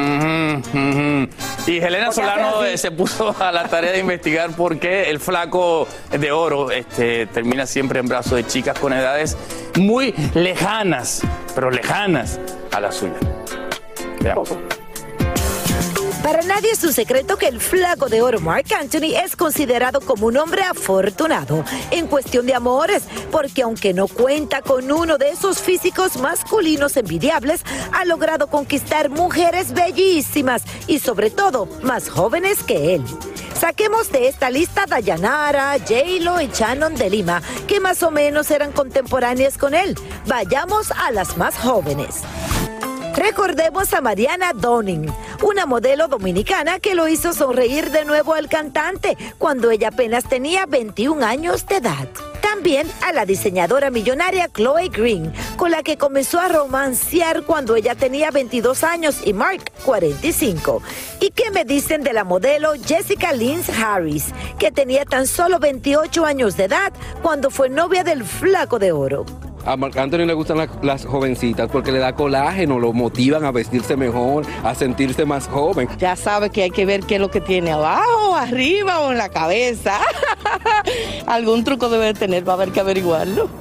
Y 1.66 1.76
Helena 1.76 2.06
¿Por 2.06 2.14
qué 2.14 2.20
Solano 2.22 2.64
eh, 2.64 2.78
se 2.78 2.90
puso 2.90 3.36
a 3.38 3.52
la 3.52 3.64
tarea 3.64 3.92
de 3.92 3.98
investigar 3.98 4.52
por 4.52 4.78
qué 4.78 5.10
el 5.10 5.20
flaco 5.20 5.86
de 6.10 6.32
oro 6.32 6.70
este, 6.70 7.26
termina 7.26 7.66
siempre 7.66 8.00
en 8.00 8.08
brazos 8.08 8.32
de 8.32 8.46
chicas 8.46 8.78
con 8.78 8.94
edades 8.94 9.36
muy 9.78 10.14
lejanas, 10.32 11.20
pero 11.54 11.70
lejanas 11.70 12.40
a 12.70 12.80
la 12.80 12.90
suya. 12.90 13.12
Veamos. 14.22 14.56
Para 16.22 16.42
nadie 16.42 16.70
es 16.70 16.84
un 16.84 16.92
secreto 16.92 17.36
que 17.36 17.48
el 17.48 17.60
flaco 17.60 18.08
de 18.08 18.22
oro 18.22 18.40
Mark 18.40 18.66
Anthony 18.78 19.16
es 19.24 19.34
considerado 19.34 20.00
como 20.00 20.26
un 20.26 20.36
hombre 20.36 20.62
afortunado 20.62 21.64
en 21.90 22.06
cuestión 22.06 22.46
de 22.46 22.54
amores, 22.54 23.02
porque 23.32 23.62
aunque 23.62 23.92
no 23.92 24.06
cuenta 24.06 24.62
con 24.62 24.92
uno 24.92 25.18
de 25.18 25.30
esos 25.30 25.58
físicos 25.58 26.16
masculinos 26.18 26.96
envidiables, 26.96 27.62
ha 27.92 28.04
logrado 28.04 28.46
conquistar 28.46 29.10
mujeres 29.10 29.72
bellísimas 29.72 30.62
y 30.86 31.00
sobre 31.00 31.30
todo 31.30 31.66
más 31.82 32.08
jóvenes 32.08 32.62
que 32.62 32.94
él. 32.94 33.04
Saquemos 33.58 34.10
de 34.12 34.28
esta 34.28 34.48
lista 34.48 34.86
Dayanara, 34.86 35.76
J-Lo 35.78 36.40
y 36.40 36.48
Shannon 36.48 36.94
de 36.94 37.10
Lima, 37.10 37.42
que 37.66 37.80
más 37.80 38.02
o 38.02 38.10
menos 38.10 38.50
eran 38.50 38.72
contemporáneas 38.72 39.58
con 39.58 39.74
él. 39.74 39.96
Vayamos 40.26 40.92
a 40.92 41.10
las 41.10 41.36
más 41.36 41.56
jóvenes. 41.56 42.22
Recordemos 43.14 43.92
a 43.92 44.00
Mariana 44.00 44.52
Donning, 44.54 45.06
una 45.42 45.66
modelo 45.66 46.08
dominicana 46.08 46.80
que 46.80 46.94
lo 46.94 47.08
hizo 47.08 47.34
sonreír 47.34 47.90
de 47.90 48.06
nuevo 48.06 48.32
al 48.32 48.48
cantante 48.48 49.18
cuando 49.38 49.70
ella 49.70 49.88
apenas 49.88 50.24
tenía 50.24 50.64
21 50.64 51.24
años 51.24 51.66
de 51.66 51.76
edad. 51.76 52.08
También 52.40 52.90
a 53.02 53.12
la 53.12 53.26
diseñadora 53.26 53.90
millonaria 53.90 54.48
Chloe 54.48 54.88
Green, 54.88 55.32
con 55.56 55.70
la 55.70 55.82
que 55.82 55.98
comenzó 55.98 56.40
a 56.40 56.48
romancear 56.48 57.42
cuando 57.42 57.76
ella 57.76 57.94
tenía 57.94 58.30
22 58.30 58.82
años 58.82 59.20
y 59.24 59.34
Mark 59.34 59.70
45. 59.84 60.82
¿Y 61.20 61.30
qué 61.30 61.50
me 61.50 61.66
dicen 61.66 62.02
de 62.02 62.14
la 62.14 62.24
modelo 62.24 62.72
Jessica 62.82 63.32
Lynn 63.32 63.62
Harris, 63.78 64.26
que 64.58 64.72
tenía 64.72 65.04
tan 65.04 65.26
solo 65.26 65.58
28 65.58 66.24
años 66.24 66.56
de 66.56 66.64
edad 66.64 66.92
cuando 67.20 67.50
fue 67.50 67.68
novia 67.68 68.04
del 68.04 68.24
flaco 68.24 68.78
de 68.78 68.92
oro? 68.92 69.26
A 69.64 69.76
Marc 69.76 69.96
Anthony 69.96 70.24
le 70.26 70.34
gustan 70.34 70.58
la- 70.58 70.68
las 70.82 71.04
jovencitas 71.06 71.68
porque 71.70 71.92
le 71.92 71.98
da 72.00 72.14
colágeno, 72.14 72.78
lo 72.80 72.92
motivan 72.92 73.44
a 73.44 73.52
vestirse 73.52 73.96
mejor, 73.96 74.44
a 74.64 74.74
sentirse 74.74 75.24
más 75.24 75.46
joven. 75.48 75.88
Ya 75.98 76.16
sabe 76.16 76.50
que 76.50 76.62
hay 76.64 76.70
que 76.70 76.84
ver 76.84 77.04
qué 77.04 77.14
es 77.16 77.20
lo 77.20 77.30
que 77.30 77.40
tiene 77.40 77.70
abajo, 77.72 78.34
arriba 78.34 79.00
o 79.00 79.12
en 79.12 79.18
la 79.18 79.28
cabeza. 79.28 79.98
Algún 81.26 81.64
truco 81.64 81.88
debe 81.88 82.12
tener, 82.14 82.46
va 82.46 82.52
a 82.52 82.56
haber 82.56 82.70
que 82.72 82.80
averiguarlo. 82.80 83.48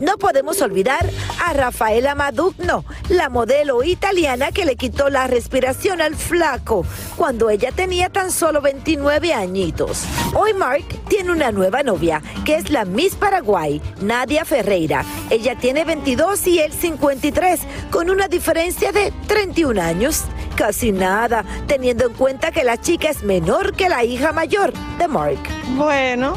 No 0.00 0.16
podemos 0.18 0.60
olvidar 0.62 1.08
a 1.44 1.52
Rafaela 1.52 2.14
Madugno, 2.14 2.84
la 3.08 3.28
modelo 3.28 3.82
italiana 3.82 4.52
que 4.52 4.64
le 4.64 4.76
quitó 4.76 5.08
la 5.08 5.26
respiración 5.26 6.00
al 6.00 6.14
flaco 6.14 6.84
cuando 7.16 7.48
ella 7.50 7.72
tenía 7.72 8.08
tan 8.10 8.30
solo 8.30 8.60
29 8.60 9.32
añitos. 9.34 10.04
Hoy 10.34 10.52
Mark 10.54 10.84
tiene 11.08 11.32
una 11.32 11.50
nueva 11.52 11.82
novia, 11.82 12.22
que 12.44 12.56
es 12.56 12.70
la 12.70 12.84
Miss 12.84 13.14
Paraguay, 13.14 13.80
Nadia 14.00 14.44
Ferreira. 14.44 14.97
Ella 15.30 15.56
tiene 15.56 15.84
22 15.84 16.46
y 16.46 16.58
él 16.60 16.72
53, 16.72 17.60
con 17.90 18.10
una 18.10 18.28
diferencia 18.28 18.92
de 18.92 19.12
31 19.26 19.80
años. 19.80 20.24
Casi 20.56 20.90
nada, 20.92 21.44
teniendo 21.66 22.06
en 22.06 22.14
cuenta 22.14 22.50
que 22.50 22.64
la 22.64 22.76
chica 22.80 23.08
es 23.10 23.22
menor 23.22 23.74
que 23.74 23.88
la 23.88 24.02
hija 24.04 24.32
mayor 24.32 24.72
de 24.98 25.06
Mark. 25.06 25.38
Bueno, 25.76 26.34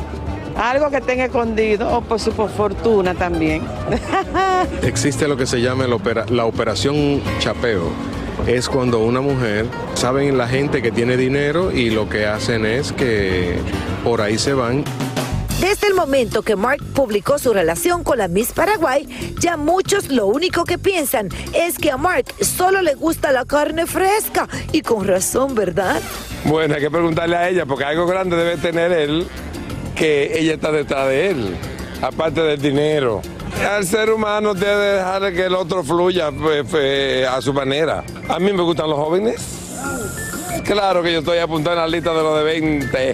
algo 0.55 0.89
que 0.91 1.01
tenga 1.01 1.25
escondido 1.25 1.89
o 1.97 2.01
por 2.01 2.19
su 2.19 2.31
fortuna 2.31 3.15
también. 3.15 3.63
Existe 4.83 5.27
lo 5.27 5.37
que 5.37 5.45
se 5.45 5.59
llama 5.61 5.85
opera- 5.87 6.25
la 6.29 6.45
operación 6.45 7.21
chapeo. 7.39 7.89
Es 8.47 8.67
cuando 8.69 8.99
una 8.99 9.21
mujer, 9.21 9.65
saben 9.93 10.37
la 10.37 10.47
gente 10.47 10.81
que 10.81 10.91
tiene 10.91 11.15
dinero 11.17 11.71
y 11.71 11.89
lo 11.91 12.09
que 12.09 12.25
hacen 12.25 12.65
es 12.65 12.91
que 12.91 13.55
por 14.03 14.21
ahí 14.21 14.37
se 14.39 14.53
van 14.53 14.83
Desde 15.61 15.87
el 15.89 15.93
momento 15.93 16.41
que 16.41 16.55
Mark 16.55 16.83
publicó 16.95 17.37
su 17.37 17.53
relación 17.53 18.03
con 18.03 18.17
la 18.17 18.27
Miss 18.27 18.51
Paraguay, 18.51 19.07
ya 19.39 19.57
muchos 19.57 20.09
lo 20.09 20.25
único 20.25 20.65
que 20.65 20.79
piensan 20.79 21.29
es 21.53 21.77
que 21.77 21.91
a 21.91 21.97
Mark 21.97 22.25
solo 22.41 22.81
le 22.81 22.95
gusta 22.95 23.31
la 23.31 23.45
carne 23.45 23.85
fresca. 23.85 24.47
Y 24.71 24.81
con 24.81 25.07
razón, 25.07 25.53
¿verdad? 25.53 26.01
Bueno, 26.45 26.73
hay 26.73 26.81
que 26.81 26.89
preguntarle 26.89 27.35
a 27.35 27.47
ella, 27.47 27.67
porque 27.67 27.83
algo 27.83 28.07
grande 28.07 28.37
debe 28.37 28.57
tener 28.57 28.91
él, 28.91 29.27
que 29.95 30.39
ella 30.39 30.55
está 30.55 30.71
detrás 30.71 31.07
de 31.09 31.29
él, 31.29 31.55
aparte 32.01 32.41
del 32.41 32.59
dinero. 32.59 33.21
Al 33.69 33.85
ser 33.85 34.09
humano 34.09 34.55
debe 34.55 34.93
dejar 34.93 35.31
que 35.31 35.45
el 35.45 35.53
otro 35.53 35.83
fluya 35.83 36.31
pues, 36.31 36.65
pues, 36.71 37.27
a 37.27 37.39
su 37.39 37.53
manera. 37.53 38.03
A 38.27 38.39
mí 38.39 38.51
me 38.51 38.63
gustan 38.63 38.89
los 38.89 38.97
jóvenes. 38.97 39.39
Claro 40.65 41.03
que 41.03 41.13
yo 41.13 41.19
estoy 41.19 41.37
apuntado 41.37 41.75
en 41.75 41.81
la 41.81 41.87
lista 41.87 42.11
de 42.13 42.23
los 42.23 42.35
de 42.35 42.43
20. 42.43 43.13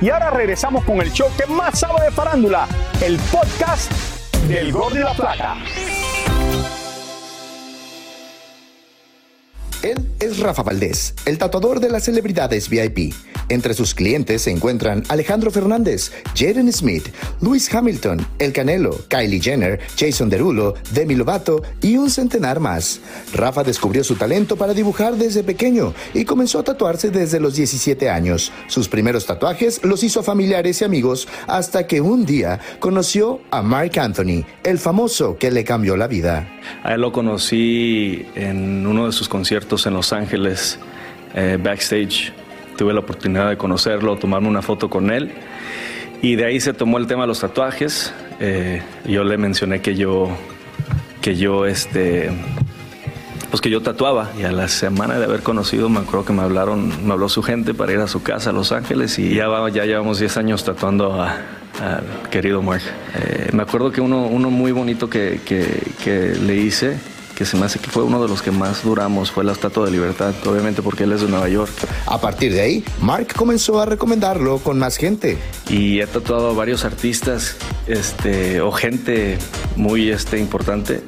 Y 0.00 0.08
ahora 0.08 0.30
regresamos 0.30 0.82
con 0.84 1.00
el 1.02 1.12
show 1.12 1.28
que 1.36 1.46
más 1.46 1.78
sabe 1.78 2.04
de 2.04 2.10
farándula, 2.10 2.66
el 3.02 3.18
podcast 3.30 3.92
del 4.48 4.72
Gordo 4.72 4.98
y 4.98 5.02
la 5.02 5.14
Flaca. 5.14 5.56
Él 9.82 10.10
es 10.18 10.38
Rafa 10.40 10.62
Valdés, 10.62 11.14
el 11.26 11.36
tatuador 11.36 11.80
de 11.80 11.90
las 11.90 12.04
celebridades 12.04 12.68
VIP. 12.70 13.14
Entre 13.50 13.74
sus 13.74 13.94
clientes 13.94 14.42
se 14.42 14.52
encuentran 14.52 15.02
Alejandro 15.08 15.50
Fernández, 15.50 16.12
Jaden 16.36 16.72
Smith, 16.72 17.08
Lewis 17.40 17.72
Hamilton, 17.74 18.24
El 18.38 18.52
Canelo, 18.52 18.96
Kylie 19.08 19.40
Jenner, 19.40 19.80
Jason 19.98 20.30
Derulo, 20.30 20.74
Demi 20.92 21.16
Lovato 21.16 21.60
y 21.82 21.96
un 21.96 22.10
centenar 22.10 22.60
más. 22.60 23.00
Rafa 23.34 23.64
descubrió 23.64 24.04
su 24.04 24.14
talento 24.14 24.54
para 24.56 24.72
dibujar 24.72 25.16
desde 25.16 25.42
pequeño 25.42 25.94
y 26.14 26.24
comenzó 26.24 26.60
a 26.60 26.62
tatuarse 26.62 27.10
desde 27.10 27.40
los 27.40 27.56
17 27.56 28.08
años. 28.08 28.52
Sus 28.68 28.88
primeros 28.88 29.26
tatuajes 29.26 29.82
los 29.82 30.04
hizo 30.04 30.20
a 30.20 30.22
familiares 30.22 30.80
y 30.80 30.84
amigos 30.84 31.26
hasta 31.48 31.88
que 31.88 32.00
un 32.00 32.24
día 32.24 32.60
conoció 32.78 33.40
a 33.50 33.62
Mark 33.62 33.98
Anthony, 33.98 34.44
el 34.62 34.78
famoso 34.78 35.36
que 35.38 35.50
le 35.50 35.64
cambió 35.64 35.96
la 35.96 36.06
vida. 36.06 36.48
A 36.84 36.94
él 36.94 37.00
lo 37.00 37.10
conocí 37.10 38.26
en 38.36 38.86
uno 38.86 39.06
de 39.06 39.12
sus 39.12 39.28
conciertos 39.28 39.86
en 39.86 39.94
Los 39.94 40.12
Ángeles, 40.12 40.78
eh, 41.34 41.58
backstage. 41.60 42.32
Tuve 42.80 42.94
la 42.94 43.00
oportunidad 43.00 43.50
de 43.50 43.58
conocerlo, 43.58 44.16
tomarme 44.16 44.48
una 44.48 44.62
foto 44.62 44.88
con 44.88 45.10
él. 45.10 45.32
Y 46.22 46.36
de 46.36 46.46
ahí 46.46 46.60
se 46.60 46.72
tomó 46.72 46.96
el 46.96 47.06
tema 47.06 47.24
de 47.24 47.26
los 47.26 47.40
tatuajes. 47.40 48.14
Eh, 48.40 48.80
yo 49.04 49.22
le 49.22 49.36
mencioné 49.36 49.82
que 49.82 49.96
yo, 49.96 50.30
que 51.20 51.36
yo, 51.36 51.66
este, 51.66 52.30
pues 53.50 53.60
que 53.60 53.68
yo 53.68 53.82
tatuaba. 53.82 54.30
Y 54.40 54.44
a 54.44 54.50
la 54.50 54.66
semana 54.68 55.18
de 55.18 55.26
haber 55.26 55.42
conocido, 55.42 55.90
me 55.90 55.98
acuerdo 55.98 56.24
que 56.24 56.32
me 56.32 56.40
hablaron, 56.40 57.06
me 57.06 57.12
habló 57.12 57.28
su 57.28 57.42
gente 57.42 57.74
para 57.74 57.92
ir 57.92 57.98
a 57.98 58.08
su 58.08 58.22
casa 58.22 58.48
a 58.48 58.54
Los 58.54 58.72
Ángeles. 58.72 59.18
Y 59.18 59.34
ya, 59.34 59.48
ya 59.68 59.84
llevamos 59.84 60.18
10 60.18 60.38
años 60.38 60.64
tatuando 60.64 61.20
a, 61.20 61.36
al 61.82 62.30
querido 62.30 62.62
Mark. 62.62 62.80
Eh, 63.14 63.50
me 63.52 63.62
acuerdo 63.62 63.92
que 63.92 64.00
uno, 64.00 64.24
uno 64.24 64.48
muy 64.48 64.72
bonito 64.72 65.10
que, 65.10 65.38
que 65.44 66.34
le 66.34 66.56
hice, 66.56 66.96
que 67.40 67.46
se 67.46 67.56
me 67.56 67.64
hace 67.64 67.78
que 67.78 67.88
fue 67.88 68.02
uno 68.02 68.20
de 68.20 68.28
los 68.28 68.42
que 68.42 68.50
más 68.50 68.82
duramos, 68.84 69.30
fue 69.30 69.44
la 69.44 69.52
Estatua 69.52 69.86
de 69.86 69.92
Libertad, 69.92 70.34
obviamente 70.44 70.82
porque 70.82 71.04
él 71.04 71.12
es 71.12 71.22
de 71.22 71.28
Nueva 71.28 71.48
York. 71.48 71.72
A 72.04 72.20
partir 72.20 72.52
de 72.52 72.60
ahí, 72.60 72.84
Mark 73.00 73.28
comenzó 73.34 73.80
a 73.80 73.86
recomendarlo 73.86 74.58
con 74.58 74.78
más 74.78 74.98
gente. 74.98 75.38
Y 75.70 76.00
he 76.00 76.06
tatuado 76.06 76.50
a 76.50 76.52
varios 76.52 76.84
artistas 76.84 77.56
este, 77.86 78.60
o 78.60 78.70
gente 78.72 79.38
muy 79.74 80.10
este, 80.10 80.38
importante 80.38 81.00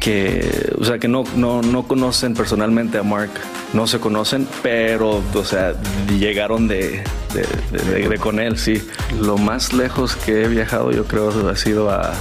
que, 0.00 0.72
o 0.80 0.84
sea, 0.84 0.98
que 0.98 1.06
no, 1.06 1.22
no, 1.36 1.62
no 1.62 1.86
conocen 1.86 2.34
personalmente 2.34 2.98
a 2.98 3.04
Mark, 3.04 3.30
no 3.72 3.86
se 3.86 4.00
conocen, 4.00 4.48
pero, 4.64 5.22
o 5.32 5.44
sea, 5.44 5.74
llegaron 6.18 6.66
de, 6.66 7.04
de- 7.32 7.46
de- 7.70 8.00
de- 8.02 8.08
de 8.08 8.18
con 8.18 8.40
él, 8.40 8.58
sí. 8.58 8.82
Lo 9.20 9.38
más 9.38 9.72
lejos 9.72 10.16
que 10.16 10.42
he 10.42 10.48
viajado, 10.48 10.90
yo 10.90 11.04
creo, 11.04 11.48
ha 11.48 11.54
sido 11.54 11.88
a 11.88 12.12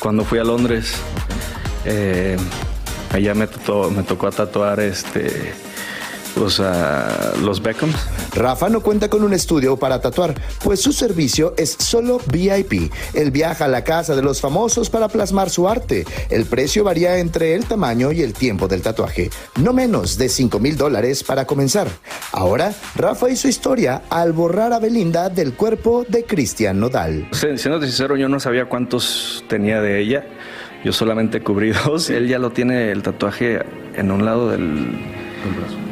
cuando 0.00 0.24
fui 0.24 0.38
a 0.38 0.44
Londres. 0.44 0.94
Eh, 1.84 2.36
allá 3.16 3.34
me, 3.34 3.46
tocó- 3.46 3.90
me 3.90 4.02
tocó 4.02 4.30
tatuar 4.30 4.80
este, 4.80 5.52
pues, 6.34 6.60
a 6.60 7.32
los 7.42 7.62
Beckhams. 7.62 7.94
Rafa 8.34 8.68
no 8.68 8.80
cuenta 8.82 9.08
con 9.08 9.22
un 9.22 9.32
estudio 9.32 9.78
para 9.78 10.00
tatuar, 10.02 10.34
pues 10.62 10.80
su 10.82 10.92
servicio 10.92 11.54
es 11.56 11.70
solo 11.78 12.20
VIP. 12.30 12.92
Él 13.14 13.30
viaja 13.30 13.64
a 13.64 13.68
la 13.68 13.82
casa 13.84 14.14
de 14.14 14.20
los 14.22 14.42
famosos 14.42 14.90
para 14.90 15.08
plasmar 15.08 15.48
su 15.48 15.66
arte. 15.66 16.04
El 16.28 16.44
precio 16.44 16.84
varía 16.84 17.16
entre 17.18 17.54
el 17.54 17.64
tamaño 17.64 18.12
y 18.12 18.20
el 18.20 18.34
tiempo 18.34 18.68
del 18.68 18.82
tatuaje, 18.82 19.30
no 19.62 19.72
menos 19.72 20.18
de 20.18 20.28
5 20.28 20.58
mil 20.58 20.76
dólares 20.76 21.24
para 21.24 21.46
comenzar. 21.46 21.88
Ahora, 22.32 22.74
Rafa 22.96 23.30
hizo 23.30 23.48
historia 23.48 24.02
al 24.10 24.32
borrar 24.34 24.74
a 24.74 24.78
Belinda 24.78 25.30
del 25.30 25.54
cuerpo 25.54 26.04
de 26.06 26.24
Cristian 26.24 26.78
Nodal. 26.78 27.28
Si- 27.32 27.56
Siendo 27.56 27.80
sincero, 27.80 28.16
yo 28.16 28.28
no 28.28 28.38
sabía 28.40 28.66
cuántos 28.66 29.42
tenía 29.48 29.80
de 29.80 30.00
ella. 30.02 30.26
Yo 30.86 30.92
solamente 30.92 31.40
cubrí 31.40 31.72
dos. 31.84 32.10
Él 32.10 32.28
ya 32.28 32.38
lo 32.38 32.50
tiene 32.50 32.92
el 32.92 33.02
tatuaje 33.02 33.58
en 33.96 34.12
un 34.12 34.24
lado 34.24 34.50
del, 34.50 34.86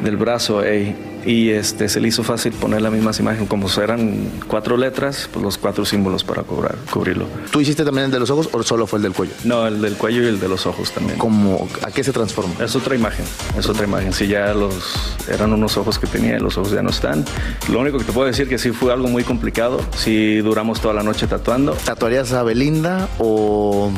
del 0.01 0.15
brazo. 0.15 0.63
ey. 0.63 0.95
Y 1.25 1.49
este, 1.49 1.89
se 1.89 1.99
le 1.99 2.07
hizo 2.07 2.23
fácil 2.23 2.53
poner 2.53 2.81
la 2.81 2.89
misma 2.89 3.11
imagen. 3.17 3.45
Como 3.47 3.67
eran 3.81 4.29
cuatro 4.47 4.77
letras, 4.77 5.29
pues 5.31 5.43
los 5.43 5.57
cuatro 5.57 5.85
símbolos 5.85 6.23
para 6.23 6.43
cobrar, 6.43 6.75
cubrirlo. 6.91 7.25
¿Tú 7.51 7.61
hiciste 7.61 7.83
también 7.83 8.05
el 8.05 8.11
de 8.11 8.19
los 8.19 8.29
ojos 8.29 8.49
o 8.51 8.63
solo 8.63 8.85
fue 8.85 8.99
el 8.99 9.03
del 9.03 9.13
cuello? 9.13 9.33
No, 9.43 9.65
el 9.65 9.81
del 9.81 9.95
cuello 9.95 10.23
y 10.23 10.27
el 10.27 10.39
de 10.39 10.47
los 10.47 10.65
ojos 10.65 10.91
también. 10.91 11.17
¿Cómo, 11.17 11.67
¿A 11.81 11.91
qué 11.91 12.03
se 12.03 12.11
transforma? 12.11 12.53
Es 12.63 12.75
otra 12.75 12.95
imagen, 12.95 13.25
es 13.57 13.67
otra 13.67 13.85
imagen. 13.85 14.13
Si 14.13 14.27
ya 14.27 14.53
los 14.53 15.15
eran 15.27 15.51
unos 15.53 15.77
ojos 15.77 15.97
que 15.97 16.07
tenía 16.07 16.37
y 16.37 16.39
los 16.39 16.57
ojos 16.57 16.71
ya 16.71 16.83
no 16.83 16.89
están. 16.89 17.25
Lo 17.71 17.79
único 17.79 17.97
que 17.97 18.03
te 18.03 18.11
puedo 18.11 18.27
decir 18.27 18.47
que 18.47 18.57
sí 18.57 18.71
fue 18.71 18.93
algo 18.93 19.07
muy 19.07 19.23
complicado. 19.23 19.79
Sí 19.97 20.37
duramos 20.37 20.79
toda 20.81 20.93
la 20.93 21.03
noche 21.03 21.27
tatuando. 21.27 21.73
¿Tatuarías 21.73 22.33
a 22.33 22.43
Belinda 22.43 23.09
o 23.17 23.91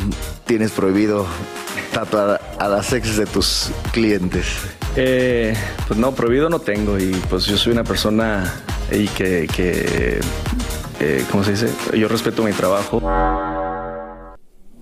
tienes 0.45 0.71
prohibido 0.71 1.25
tatuar 1.93 2.41
a 2.57 2.67
las 2.67 2.93
exes 2.93 3.17
de 3.17 3.25
tus 3.25 3.69
clientes? 3.91 4.45
Eh, 4.99 5.53
pues 5.87 5.99
no, 5.99 6.11
prohibido 6.13 6.49
no 6.49 6.57
tengo 6.57 6.97
y 6.97 7.11
pues 7.29 7.45
yo 7.45 7.55
soy 7.55 7.71
una 7.71 7.83
persona 7.83 8.51
y 8.91 9.07
que, 9.07 9.45
que 9.45 10.19
eh, 10.99 11.23
¿cómo 11.29 11.43
se 11.43 11.51
dice? 11.51 11.69
Yo 11.95 12.07
respeto 12.07 12.41
mi 12.41 12.51
trabajo. 12.51 12.97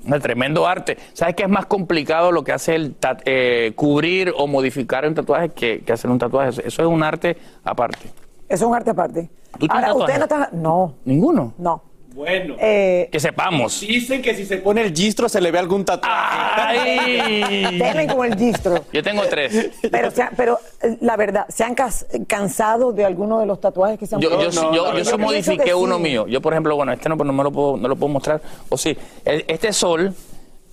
Un 0.05 0.19
tremendo 0.22 0.65
arte. 0.65 0.98
¿Sabes 1.12 1.36
qué 1.36 1.43
es 1.43 1.50
más 1.50 1.65
complicado 1.65 2.31
lo 2.31 2.45
que 2.45 2.53
hace 2.53 2.75
el 2.75 2.95
eh, 3.25 3.74
cubrir 3.75 4.31
o 4.38 4.48
modificar 4.48 5.05
un 5.05 5.15
tatuaje 5.15 5.50
que, 5.50 5.81
que 5.81 5.91
hacer 5.91 6.10
un 6.10 6.17
tatuaje? 6.17 6.50
Eso, 6.65 6.81
es 6.81 6.88
un 6.88 7.03
arte 7.03 7.36
aparte. 7.65 8.07
Eso 8.48 8.65
es 8.65 8.69
un 8.69 8.74
arte 8.74 8.91
aparte. 8.91 9.29
¿Tú 9.60 9.67
tienes 9.67 9.89
Ahora, 9.89 9.93
usted 9.95 10.17
no 10.17 10.24
está... 10.24 10.50
No, 10.53 10.93
¿Ninguno? 11.03 11.53
no. 11.57 11.84
Bueno. 12.15 12.55
Eh, 12.62 13.10
Que 13.12 13.19
sepamos. 13.19 13.81
Dicen 13.81 14.22
que 14.22 14.34
si 14.34 14.45
se 14.45 14.57
pone 14.57 14.81
el 14.81 14.93
gistro 14.95 15.27
se 15.27 15.41
le 15.41 15.51
ve 15.51 15.60
algún 15.60 15.84
tatuaje. 15.84 16.98
¡Ay! 17.00 17.77
Denle 17.77 18.07
como 18.07 18.24
el 18.24 18.36
distro. 18.36 18.86
Yo 18.93 19.03
tengo 19.03 19.24
tres. 19.29 19.69
Pero, 19.91 20.10
se 20.12 20.22
ha- 20.24 20.31
pero 20.36 20.57
eh, 20.81 20.98
la 21.01 21.17
verdad, 21.17 21.45
¿se 21.50 21.65
han 21.65 21.75
cas- 21.75 22.05
cansado 22.25 22.93
de 22.93 23.03
alguno 23.03 23.39
de 23.41 23.45
los 23.45 23.60
tatuajes 23.60 24.00
que 24.00 24.07
se 24.07 24.15
han 24.15 24.22
Yo, 24.22 24.29
yo, 24.41 24.50
sí- 24.50 24.60
yo, 24.74 24.74
yo 24.88 24.91
pienso 24.93 25.17
modifiqué 25.17 25.74
uno 25.75 25.98
sí. 25.98 26.03
mío. 26.03 26.25
Yo, 26.27 26.41
por 26.41 26.53
ejemplo, 26.53 26.74
bueno, 26.77 26.93
este 26.93 27.10
no, 27.10 27.17
pero 27.17 27.25
no 27.27 27.34
me 27.34 27.43
lo 27.43 27.51
puedo, 27.51 27.75
no 27.75 27.89
lo 27.89 27.98
puedo 27.98 28.13
mostrar. 28.13 28.41
O 28.69 28.77
sí, 28.77 28.95
el- 29.25 29.43
este 29.50 29.74
sol, 29.74 30.13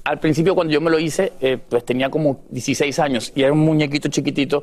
al 0.04 0.20
principio 0.20 0.54
cuando 0.54 0.72
yo 0.72 0.80
me 0.80 0.90
lo 0.92 1.00
hice, 1.00 1.32
eh, 1.40 1.58
pues 1.68 1.84
tenía 1.84 2.08
como 2.08 2.40
16 2.50 3.00
años 3.00 3.32
y 3.34 3.42
era 3.42 3.52
un 3.52 3.58
muñequito 3.58 4.08
chiquitito 4.08 4.62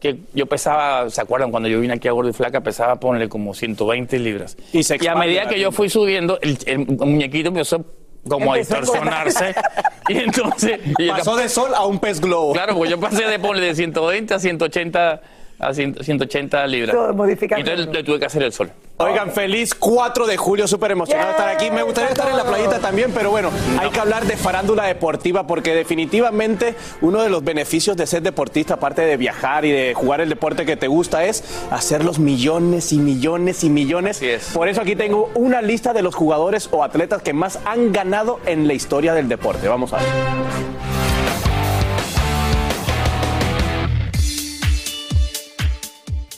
que 0.00 0.18
yo 0.34 0.46
pesaba, 0.46 1.10
¿se 1.10 1.20
acuerdan? 1.20 1.50
Cuando 1.50 1.68
yo 1.68 1.80
vine 1.80 1.94
aquí 1.94 2.08
a 2.08 2.12
Gordo 2.12 2.30
y 2.30 2.32
Flaca 2.32 2.60
pesaba, 2.60 3.00
ponerle 3.00 3.28
como 3.28 3.54
120 3.54 4.18
libras. 4.18 4.56
Y 4.72 4.82
se 4.82 4.96
a 5.08 5.14
medida 5.14 5.48
que 5.48 5.58
yo 5.60 5.72
fui 5.72 5.88
subiendo, 5.88 6.38
el, 6.40 6.58
el 6.66 6.78
muñequito 6.86 7.48
empezó 7.48 7.84
como 8.28 8.52
a 8.52 8.58
Empezó 8.58 8.76
a 8.76 8.80
distorsionarse. 8.80 9.54
y 10.08 10.18
entonces... 10.18 10.80
y 10.98 11.08
Pasó 11.08 11.36
de 11.36 11.48
sol 11.48 11.72
a 11.74 11.86
un 11.86 11.98
pez 11.98 12.20
globo. 12.20 12.52
Claro, 12.52 12.76
pues 12.76 12.90
yo 12.90 13.00
pasé 13.00 13.24
de 13.24 13.38
ponerle 13.38 13.68
de 13.68 13.74
120 13.74 14.34
a 14.34 14.38
180, 14.38 15.20
a 15.58 15.74
100 15.74 16.04
180 16.04 16.66
libras. 16.66 16.94
Todo 16.94 17.10
entonces 17.28 17.86
le 17.88 18.04
tuve 18.04 18.18
que 18.18 18.26
hacer 18.26 18.42
el 18.42 18.52
sol. 18.52 18.70
Oigan, 19.00 19.30
feliz 19.30 19.76
4 19.76 20.26
de 20.26 20.36
julio, 20.36 20.66
súper 20.66 20.90
emocionado 20.90 21.28
de 21.28 21.32
estar 21.32 21.48
aquí. 21.48 21.70
Me 21.70 21.84
gustaría 21.84 22.10
estar 22.10 22.28
en 22.28 22.36
la 22.36 22.44
playita 22.44 22.80
también, 22.80 23.12
pero 23.14 23.30
bueno, 23.30 23.50
hay 23.78 23.90
que 23.90 24.00
hablar 24.00 24.24
de 24.26 24.36
farándula 24.36 24.86
deportiva 24.86 25.46
porque 25.46 25.72
definitivamente 25.72 26.74
uno 27.00 27.22
de 27.22 27.30
los 27.30 27.44
beneficios 27.44 27.96
de 27.96 28.08
ser 28.08 28.22
deportista, 28.22 28.74
aparte 28.74 29.02
de 29.02 29.16
viajar 29.16 29.64
y 29.64 29.70
de 29.70 29.94
jugar 29.94 30.20
el 30.20 30.28
deporte 30.28 30.66
que 30.66 30.76
te 30.76 30.88
gusta, 30.88 31.24
es 31.24 31.44
hacer 31.70 32.04
los 32.04 32.18
millones 32.18 32.92
y 32.92 32.98
millones 32.98 33.62
y 33.62 33.70
millones. 33.70 34.20
Por 34.52 34.68
eso 34.68 34.80
aquí 34.80 34.96
tengo 34.96 35.30
una 35.34 35.62
lista 35.62 35.92
de 35.92 36.02
los 36.02 36.16
jugadores 36.16 36.68
o 36.72 36.82
atletas 36.82 37.22
que 37.22 37.32
más 37.32 37.60
han 37.64 37.92
ganado 37.92 38.40
en 38.46 38.66
la 38.66 38.74
historia 38.74 39.14
del 39.14 39.28
deporte. 39.28 39.68
Vamos 39.68 39.92
a 39.92 39.98
ver. 39.98 40.97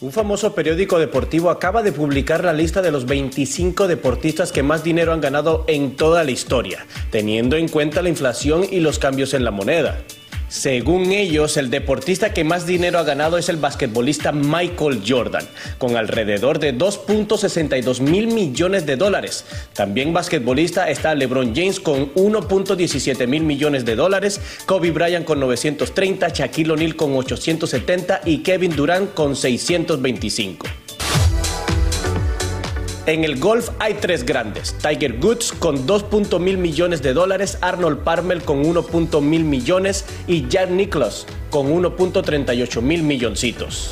Un 0.02 0.12
famoso 0.12 0.54
periódico 0.54 0.98
deportivo 0.98 1.50
acaba 1.50 1.82
de 1.82 1.92
publicar 1.92 2.42
la 2.42 2.54
lista 2.54 2.80
de 2.80 2.90
los 2.90 3.04
25 3.04 3.86
deportistas 3.86 4.50
que 4.50 4.62
más 4.62 4.82
dinero 4.82 5.12
han 5.12 5.20
ganado 5.20 5.66
en 5.68 5.94
toda 5.94 6.24
la 6.24 6.30
historia, 6.30 6.86
teniendo 7.10 7.56
en 7.56 7.68
cuenta 7.68 8.00
la 8.00 8.08
inflación 8.08 8.64
y 8.70 8.80
los 8.80 8.98
cambios 8.98 9.34
en 9.34 9.44
la 9.44 9.50
moneda. 9.50 10.00
Según 10.50 11.12
ellos, 11.12 11.56
el 11.56 11.70
deportista 11.70 12.34
que 12.34 12.42
más 12.42 12.66
dinero 12.66 12.98
ha 12.98 13.04
ganado 13.04 13.38
es 13.38 13.48
el 13.48 13.56
basquetbolista 13.56 14.32
Michael 14.32 15.00
Jordan, 15.06 15.46
con 15.78 15.96
alrededor 15.96 16.58
de 16.58 16.76
2.62 16.76 18.00
mil 18.00 18.26
millones 18.26 18.84
de 18.84 18.96
dólares. 18.96 19.44
También 19.74 20.12
basquetbolista 20.12 20.90
está 20.90 21.14
LeBron 21.14 21.54
James 21.54 21.78
con 21.78 22.12
1.17 22.14 23.28
mil 23.28 23.44
millones 23.44 23.84
de 23.84 23.94
dólares, 23.94 24.40
Kobe 24.66 24.90
Bryant 24.90 25.24
con 25.24 25.38
930, 25.38 26.30
Shaquille 26.30 26.72
O'Neal 26.72 26.96
con 26.96 27.14
870 27.14 28.22
y 28.24 28.38
Kevin 28.38 28.74
Durant 28.74 29.14
con 29.14 29.36
625. 29.36 30.66
En 33.10 33.24
el 33.24 33.40
golf 33.40 33.70
hay 33.80 33.94
tres 33.94 34.24
grandes. 34.24 34.72
Tiger 34.74 35.18
Woods 35.20 35.50
con 35.50 35.84
2.0 35.84 36.38
mil 36.38 36.58
millones 36.58 37.02
de 37.02 37.12
dólares, 37.12 37.58
Arnold 37.60 38.04
Palmer 38.04 38.40
con 38.42 38.62
1.0 38.62 39.20
mil 39.20 39.42
millones 39.42 40.04
y 40.28 40.46
Jack 40.46 40.70
Nicklaus 40.70 41.26
con 41.50 41.72
1.38 41.72 42.80
mil 42.80 43.02
milloncitos. 43.02 43.90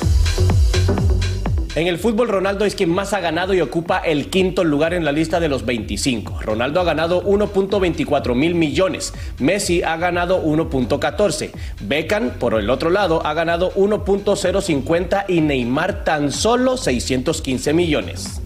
En 1.74 1.88
el 1.88 1.98
fútbol, 1.98 2.28
Ronaldo 2.28 2.64
es 2.64 2.76
quien 2.76 2.90
más 2.90 3.12
ha 3.12 3.18
ganado 3.18 3.54
y 3.54 3.60
ocupa 3.60 3.98
el 3.98 4.30
quinto 4.30 4.62
lugar 4.62 4.94
en 4.94 5.04
la 5.04 5.10
lista 5.10 5.40
de 5.40 5.48
los 5.48 5.66
25. 5.66 6.40
Ronaldo 6.42 6.80
ha 6.80 6.84
ganado 6.84 7.24
1.24 7.24 8.36
mil 8.36 8.54
millones. 8.54 9.12
Messi 9.40 9.82
ha 9.82 9.96
ganado 9.96 10.44
1.14. 10.44 11.50
Beckham, 11.80 12.38
por 12.38 12.54
el 12.54 12.70
otro 12.70 12.90
lado, 12.90 13.26
ha 13.26 13.34
ganado 13.34 13.72
1.050 13.74 15.24
y 15.26 15.40
Neymar 15.40 16.04
tan 16.04 16.30
solo 16.30 16.76
615 16.76 17.72
millones. 17.72 18.42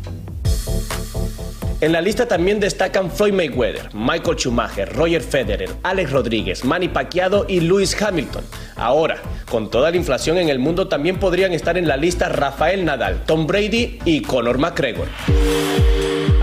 En 1.83 1.90
la 1.90 2.01
lista 2.01 2.29
también 2.29 2.61
destacan 2.61 3.11
Floyd 3.11 3.33
Mayweather, 3.33 3.92
Michael 3.92 4.37
Schumacher, 4.37 4.88
Roger 4.95 5.21
Federer, 5.21 5.68
Alex 5.83 6.12
Rodríguez, 6.12 6.64
Manny 6.64 6.87
Pacquiao 6.87 7.45
y 7.49 7.59
Lewis 7.59 8.01
Hamilton. 8.01 8.45
Ahora, 8.77 9.21
con 9.51 9.68
toda 9.68 9.90
la 9.90 9.97
inflación 9.97 10.38
en 10.38 10.49
el 10.49 10.61
mundo 10.61 10.87
también 10.87 11.18
podrían 11.18 11.53
estar 11.53 11.77
en 11.77 11.88
la 11.88 11.97
lista 11.97 12.29
Rafael 12.29 12.85
Nadal, 12.85 13.25
Tom 13.27 13.49
Brady 13.49 13.99
y 14.05 14.23
Conor 14.23 14.59
McGregor. 14.59 15.09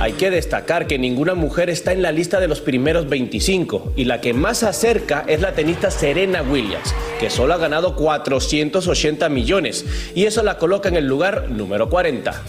Hay 0.02 0.12
que 0.12 0.30
destacar 0.30 0.88
que 0.88 1.00
ninguna 1.00 1.36
mujer 1.36 1.70
está 1.70 1.94
en 1.94 2.02
la 2.02 2.12
lista 2.12 2.42
de 2.42 2.50
los 2.50 2.60
primeros 2.60 3.08
25 3.08 3.94
y 3.96 4.04
la 4.04 4.20
que 4.20 4.34
más 4.34 4.58
se 4.58 4.68
acerca 4.68 5.24
es 5.26 5.40
la 5.40 5.54
tenista 5.54 5.90
Serena 5.90 6.42
Williams, 6.42 6.94
que 7.18 7.30
solo 7.30 7.54
ha 7.54 7.58
ganado 7.58 7.96
480 7.96 9.30
millones 9.30 9.86
y 10.14 10.26
eso 10.26 10.44
la 10.44 10.58
coloca 10.58 10.90
en 10.90 10.98
el 10.98 11.08
lugar 11.08 11.50
número 11.50 11.90
40. 11.90 12.44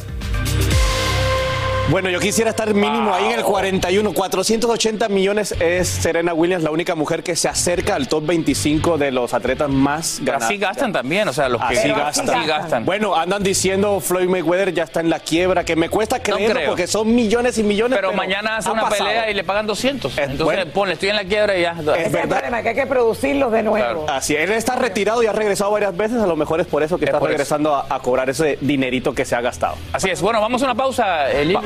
Bueno, 1.90 2.08
yo 2.08 2.20
quisiera 2.20 2.50
estar 2.50 2.72
mínimo 2.72 3.12
ahí 3.12 3.24
en 3.32 3.38
el 3.40 3.44
41. 3.44 4.12
480 4.12 5.08
millones 5.08 5.54
es 5.58 5.88
Serena 5.88 6.32
Williams, 6.32 6.62
la 6.62 6.70
única 6.70 6.94
mujer 6.94 7.24
que 7.24 7.34
se 7.34 7.48
acerca 7.48 7.96
al 7.96 8.06
top 8.06 8.26
25 8.26 8.96
de 8.96 9.10
los 9.10 9.34
atletas 9.34 9.68
más 9.68 10.18
Pero 10.20 10.32
ganados. 10.34 10.44
así 10.50 10.58
gastan 10.58 10.92
también, 10.92 11.26
o 11.26 11.32
sea, 11.32 11.48
los 11.48 11.60
que 11.62 11.78
Así 11.78 11.88
gastan. 11.88 12.30
así 12.30 12.46
gastan. 12.46 12.84
Bueno, 12.84 13.16
andan 13.16 13.42
diciendo 13.42 13.98
Floyd 14.00 14.28
Mayweather 14.28 14.72
ya 14.72 14.84
está 14.84 15.00
en 15.00 15.10
la 15.10 15.18
quiebra, 15.18 15.64
que 15.64 15.74
me 15.74 15.88
cuesta 15.88 16.22
creerlo 16.22 16.54
creo. 16.54 16.68
porque 16.68 16.86
son 16.86 17.12
millones 17.12 17.58
y 17.58 17.64
millones. 17.64 17.98
Pero, 17.98 18.12
mañana 18.12 18.58
hace 18.58 18.68
ha 18.68 18.72
una 18.72 18.82
pasado. 18.82 19.06
pelea 19.08 19.30
y 19.30 19.34
le 19.34 19.42
pagan 19.42 19.66
200. 19.66 20.16
Entonces, 20.16 20.44
bueno. 20.44 20.66
ponle, 20.72 20.94
estoy 20.94 21.08
en 21.08 21.16
la 21.16 21.24
quiebra 21.24 21.58
y 21.58 21.62
ya. 21.62 21.72
Es 21.72 22.06
el 22.06 22.12
verdad. 22.12 22.28
problema, 22.36 22.62
que 22.62 22.68
hay 22.68 22.74
que 22.76 22.86
producirlos 22.86 23.50
de 23.50 23.62
nuevo. 23.64 24.06
Así, 24.08 24.36
él 24.36 24.52
está 24.52 24.76
retirado 24.76 25.24
y 25.24 25.26
ha 25.26 25.32
regresado 25.32 25.72
varias 25.72 25.96
veces, 25.96 26.18
a 26.22 26.26
lo 26.26 26.36
mejor 26.36 26.60
es 26.60 26.68
por 26.68 26.84
eso 26.84 26.98
que 26.98 27.06
está 27.06 27.18
regresando 27.18 27.74
a, 27.74 27.86
a 27.88 27.98
cobrar 27.98 28.30
ese 28.30 28.58
dinerito 28.60 29.12
que 29.12 29.24
se 29.24 29.34
ha 29.34 29.40
gastado. 29.40 29.74
Así 29.92 30.08
es. 30.08 30.20
Bueno, 30.22 30.40
vamos 30.40 30.62
a 30.62 30.66
una 30.66 30.74
pausa, 30.76 31.26
Lili. 31.30 31.58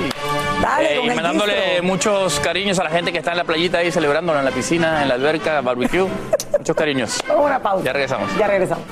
Dale, 0.63 0.95
Eh, 0.95 0.97
con 0.99 1.05
y 1.07 1.15
mandándole 1.15 1.55
distro. 1.65 1.83
muchos 1.85 2.41
cariños 2.41 2.79
a 2.79 2.85
la 2.85 2.91
gente 2.91 3.13
que 3.13 3.19
está 3.19 3.33
en 3.33 3.39
la 3.39 3.45
playita 3.45 3.79
ahí 3.79 3.91
celebrándolo 3.91 4.39
en 4.39 4.45
la 4.45 4.51
piscina, 4.51 5.03
en 5.03 5.09
la 5.09 5.15
alberca, 5.15 5.61
barbecue. 5.61 6.07
Muchos 6.59 6.77
cariños. 6.77 7.19
Una 7.37 7.59
pausa. 7.61 7.85
Ya 7.85 7.93
regresamos. 7.93 8.37
Ya 8.39 8.47
regresamos. 8.47 8.85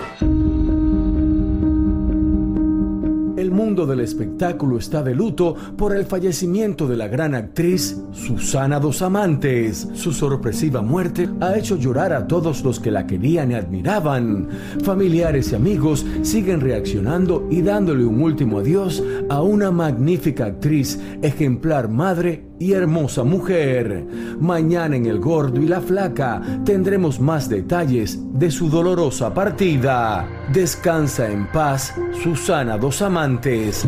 Mundo 3.53 3.87
del 3.87 4.01
espectáculo 4.01 4.79
está 4.79 5.03
de 5.03 5.15
luto 5.15 5.55
por 5.77 5.97
el 5.97 6.05
fallecimiento 6.05 6.87
de 6.88 6.97
la 6.97 7.09
gran 7.09 7.35
actriz 7.35 8.01
Susana 8.12 8.81
Dos 8.81 9.03
Amantes. 9.03 9.88
Su 9.95 10.12
sorpresiva 10.12 10.83
muerte 10.83 11.29
ha 11.41 11.57
hecho 11.57 11.77
llorar 11.77 12.12
a 12.12 12.27
todos 12.27 12.62
los 12.62 12.81
que 12.81 12.91
la 12.91 13.07
querían 13.07 13.51
y 13.51 13.55
admiraban. 13.55 14.49
Familiares 14.83 15.53
y 15.53 15.55
amigos 15.55 16.05
siguen 16.23 16.61
reaccionando 16.61 17.47
y 17.51 17.62
dándole 17.62 18.05
un 18.05 18.23
último 18.23 18.59
adiós 18.59 19.03
a 19.29 19.43
una 19.43 19.71
magnífica 19.71 20.47
actriz, 20.47 20.99
ejemplar 21.23 21.88
madre 21.88 22.52
y 22.62 22.75
hermosa 22.75 23.25
mujer. 23.25 24.05
Mañana 24.38 24.94
en 24.94 25.07
El 25.07 25.18
Gordo 25.18 25.61
y 25.61 25.66
la 25.66 25.81
Flaca 25.81 26.40
tendremos 26.64 27.18
más 27.18 27.48
detalles 27.48 28.18
de 28.38 28.53
su 28.53 28.70
dolorosa 28.70 29.35
partida. 29.35 30.29
Descansa 30.53 31.29
en 31.29 31.48
paz, 31.48 31.92
Susana 32.22 32.79
Dos 32.79 33.03
Amantes. 33.03 33.85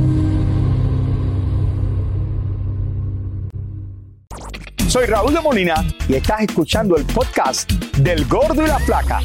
Soy 4.89 5.07
Raúl 5.07 5.35
de 5.35 5.41
Molina 5.41 5.75
y 6.09 6.15
estás 6.15 6.41
escuchando 6.41 6.97
el 6.97 7.05
podcast 7.05 7.71
del 7.99 8.27
Gordo 8.27 8.65
y 8.65 8.67
la 8.67 8.81
Flaca. 8.81 9.21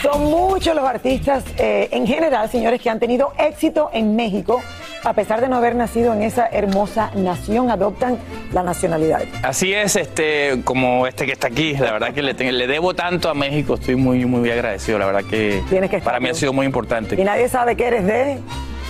Son 0.00 0.24
muchos 0.24 0.76
los 0.76 0.84
artistas 0.84 1.44
eh, 1.58 1.88
en 1.90 2.06
general, 2.06 2.48
señores, 2.48 2.80
que 2.80 2.90
han 2.90 3.00
tenido 3.00 3.32
éxito 3.36 3.90
en 3.92 4.14
México. 4.14 4.60
A 5.04 5.14
pesar 5.14 5.40
de 5.40 5.48
no 5.48 5.56
haber 5.56 5.74
nacido 5.74 6.12
en 6.14 6.22
esa 6.22 6.46
hermosa 6.46 7.10
nación, 7.16 7.70
adoptan 7.72 8.18
la 8.52 8.62
nacionalidad. 8.62 9.22
Así 9.42 9.72
es, 9.72 9.96
este, 9.96 10.60
como 10.64 11.08
este 11.08 11.26
que 11.26 11.32
está 11.32 11.48
aquí, 11.48 11.72
la 11.74 11.90
verdad 11.92 12.12
que 12.14 12.22
le, 12.22 12.66
debo 12.68 12.94
tanto 12.94 13.28
a 13.28 13.34
México, 13.34 13.74
estoy 13.74 13.96
muy, 13.96 14.24
muy 14.26 14.48
agradecido, 14.50 14.98
la 15.00 15.06
verdad 15.06 15.24
que, 15.28 15.60
Tienes 15.68 15.90
que 15.90 15.98
para 15.98 16.20
mí 16.20 16.28
ha 16.28 16.34
sido 16.34 16.52
muy 16.52 16.66
importante. 16.66 17.20
Y 17.20 17.24
nadie 17.24 17.48
sabe 17.48 17.74
que 17.76 17.86
eres 17.86 18.06
de... 18.06 18.38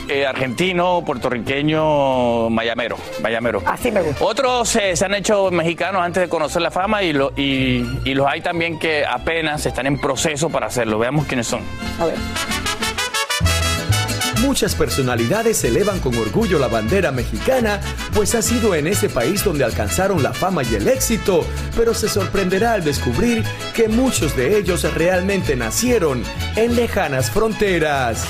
Eh, 0.09 0.27
argentino, 0.27 1.03
puertorriqueño, 1.07 2.51
mayamero, 2.51 2.97
mayamero. 3.23 3.63
Así 3.65 3.91
me 3.91 4.03
gusta. 4.03 4.23
Otros 4.25 4.75
eh, 4.77 4.97
se 4.97 5.05
han 5.07 5.15
hecho 5.15 5.51
mexicanos 5.53 6.03
antes 6.03 6.25
de 6.25 6.29
conocer 6.29 6.61
la 6.61 6.73
fama 6.73 7.03
y, 7.05 7.13
lo- 7.13 7.33
y, 7.37 7.87
y 8.05 8.13
los 8.15 8.27
hay 8.27 8.41
también 8.41 8.79
que 8.81 9.07
apenas 9.07 9.65
están 9.65 9.87
en 9.87 9.99
proceso 10.01 10.51
para 10.51 10.67
hacerlo. 10.67 10.99
Veamos 10.99 11.25
quiénes 11.27 11.47
son. 11.47 11.61
A 12.01 12.07
ver. 12.07 12.17
Muchas 14.43 14.75
personalidades 14.75 15.63
elevan 15.63 16.01
con 16.01 16.17
orgullo 16.17 16.59
la 16.59 16.67
bandera 16.67 17.13
mexicana, 17.13 17.81
pues 18.13 18.35
ha 18.35 18.43
sido 18.43 18.75
en 18.75 18.89
ese 18.89 19.09
país 19.09 19.45
donde 19.45 19.63
alcanzaron 19.63 20.21
la 20.21 20.33
fama 20.33 20.65
y 20.65 20.75
el 20.75 20.89
éxito, 20.89 21.47
pero 21.77 21.95
se 21.95 22.09
sorprenderá 22.09 22.73
al 22.73 22.83
descubrir 22.83 23.45
que 23.73 23.89
muchos 23.89 24.37
de 24.37 24.59
ellos 24.59 24.83
realmente 24.95 25.55
nacieron 25.55 26.25
en 26.57 26.75
lejanas 26.75 27.31
fronteras. 27.31 28.27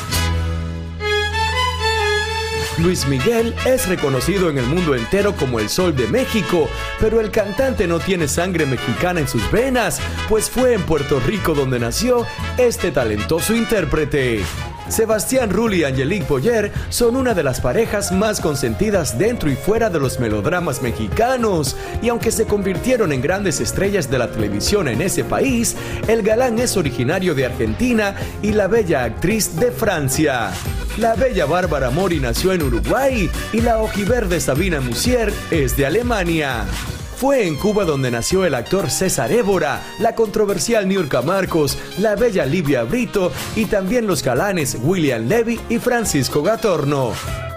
Luis 2.78 3.06
Miguel 3.06 3.54
es 3.64 3.88
reconocido 3.88 4.50
en 4.50 4.58
el 4.58 4.66
mundo 4.66 4.94
entero 4.94 5.34
como 5.34 5.60
el 5.60 5.70
Sol 5.70 5.96
de 5.96 6.08
México, 6.08 6.68
pero 7.00 7.20
el 7.20 7.30
cantante 7.30 7.86
no 7.86 8.00
tiene 8.00 8.28
sangre 8.28 8.66
mexicana 8.66 9.20
en 9.20 9.28
sus 9.28 9.50
venas, 9.50 9.98
pues 10.28 10.50
fue 10.50 10.74
en 10.74 10.82
Puerto 10.82 11.20
Rico 11.20 11.54
donde 11.54 11.78
nació 11.78 12.26
este 12.58 12.90
talentoso 12.90 13.54
intérprete. 13.54 14.42
Sebastián 14.88 15.50
Rulli 15.50 15.80
y 15.80 15.84
Angelique 15.84 16.26
Boyer 16.28 16.72
son 16.88 17.16
una 17.16 17.34
de 17.34 17.42
las 17.42 17.60
parejas 17.60 18.12
más 18.12 18.40
consentidas 18.40 19.18
dentro 19.18 19.50
y 19.50 19.56
fuera 19.56 19.90
de 19.90 19.98
los 19.98 20.18
melodramas 20.20 20.82
mexicanos, 20.82 21.76
y 22.02 22.08
aunque 22.08 22.30
se 22.30 22.46
convirtieron 22.46 23.12
en 23.12 23.22
grandes 23.22 23.60
estrellas 23.60 24.10
de 24.10 24.18
la 24.18 24.30
televisión 24.30 24.88
en 24.88 25.00
ese 25.00 25.24
país, 25.24 25.76
el 26.08 26.22
galán 26.22 26.58
es 26.58 26.76
originario 26.76 27.34
de 27.34 27.46
Argentina 27.46 28.14
y 28.42 28.52
la 28.52 28.66
bella 28.66 29.04
actriz 29.04 29.56
de 29.56 29.70
Francia. 29.70 30.50
La 30.98 31.14
bella 31.14 31.46
Bárbara 31.46 31.90
Mori 31.90 32.20
nació 32.20 32.52
en 32.52 32.62
Uruguay 32.62 33.30
y 33.52 33.60
la 33.60 33.78
ojiverde 33.78 34.40
Sabina 34.40 34.80
Musier 34.80 35.32
es 35.50 35.76
de 35.76 35.86
Alemania. 35.86 36.66
Fue 37.22 37.46
en 37.46 37.54
Cuba 37.54 37.84
donde 37.84 38.10
nació 38.10 38.44
el 38.44 38.52
actor 38.52 38.90
César 38.90 39.30
Évora, 39.30 39.80
la 40.00 40.16
controversial 40.16 40.88
Niurka 40.88 41.22
Marcos, 41.22 41.78
la 41.98 42.16
bella 42.16 42.44
Livia 42.44 42.82
Brito 42.82 43.30
y 43.54 43.66
también 43.66 44.08
los 44.08 44.24
galanes 44.24 44.76
William 44.82 45.28
Levy 45.28 45.60
y 45.68 45.78
Francisco 45.78 46.42
Gatorno. 46.42 47.12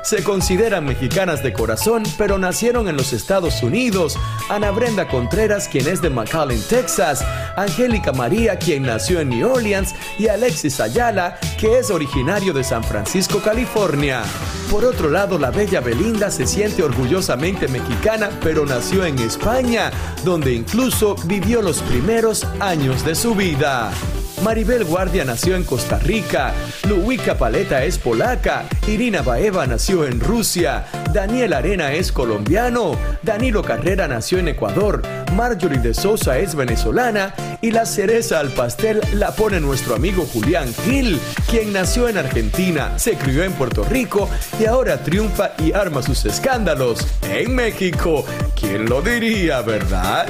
Se 0.05 0.23
consideran 0.23 0.85
mexicanas 0.85 1.41
de 1.41 1.51
corazón, 1.51 2.03
pero 2.15 2.37
nacieron 2.37 2.87
en 2.87 2.95
los 2.95 3.11
Estados 3.11 3.63
Unidos. 3.63 4.19
Ana 4.49 4.69
Brenda 4.69 5.07
Contreras, 5.07 5.67
quien 5.67 5.87
es 5.87 5.99
de 5.99 6.11
McAllen, 6.11 6.61
Texas. 6.69 7.25
Angélica 7.57 8.13
María, 8.13 8.59
quien 8.59 8.83
nació 8.83 9.19
en 9.19 9.29
New 9.29 9.51
Orleans. 9.51 9.95
Y 10.19 10.27
Alexis 10.27 10.79
Ayala, 10.79 11.39
que 11.57 11.79
es 11.79 11.89
originario 11.89 12.53
de 12.53 12.63
San 12.63 12.83
Francisco, 12.83 13.41
California. 13.43 14.21
Por 14.69 14.85
otro 14.85 15.09
lado, 15.09 15.39
la 15.39 15.49
bella 15.49 15.81
Belinda 15.81 16.29
se 16.29 16.45
siente 16.45 16.83
orgullosamente 16.83 17.67
mexicana, 17.67 18.29
pero 18.43 18.63
nació 18.63 19.05
en 19.05 19.17
España, 19.17 19.89
donde 20.23 20.53
incluso 20.53 21.15
vivió 21.25 21.63
los 21.63 21.79
primeros 21.79 22.45
años 22.59 23.03
de 23.03 23.15
su 23.15 23.33
vida. 23.33 23.91
Maribel 24.43 24.83
Guardia 24.83 25.25
nació 25.25 25.55
en 25.55 25.63
Costa 25.63 25.97
Rica, 25.97 26.53
Luica 26.87 27.37
Paleta 27.37 27.83
es 27.83 27.97
polaca, 27.97 28.65
Irina 28.87 29.21
Baeva 29.21 29.65
nació 29.65 30.05
en 30.05 30.19
Rusia, 30.19 30.85
Daniel 31.13 31.53
Arena 31.53 31.93
es 31.93 32.11
colombiano, 32.11 32.95
Danilo 33.23 33.63
Carrera 33.63 34.07
nació 34.07 34.39
en 34.39 34.49
Ecuador, 34.49 35.01
Marjorie 35.33 35.79
de 35.79 35.93
Sosa 35.93 36.37
es 36.37 36.53
venezolana 36.53 37.33
y 37.61 37.71
la 37.71 37.85
cereza 37.85 38.39
al 38.39 38.49
pastel 38.49 39.01
la 39.13 39.31
pone 39.31 39.59
nuestro 39.59 39.95
amigo 39.95 40.27
Julián 40.31 40.71
Gil, 40.85 41.19
quien 41.49 41.73
nació 41.73 42.07
en 42.07 42.17
Argentina, 42.17 42.99
se 42.99 43.15
crió 43.15 43.43
en 43.43 43.53
Puerto 43.53 43.83
Rico 43.83 44.29
y 44.59 44.65
ahora 44.65 44.97
triunfa 44.97 45.51
y 45.57 45.71
arma 45.73 46.03
sus 46.03 46.25
escándalos 46.25 47.07
en 47.23 47.55
México. 47.55 48.25
¿Quién 48.59 48.85
lo 48.85 49.01
diría, 49.01 49.61
verdad? 49.61 50.27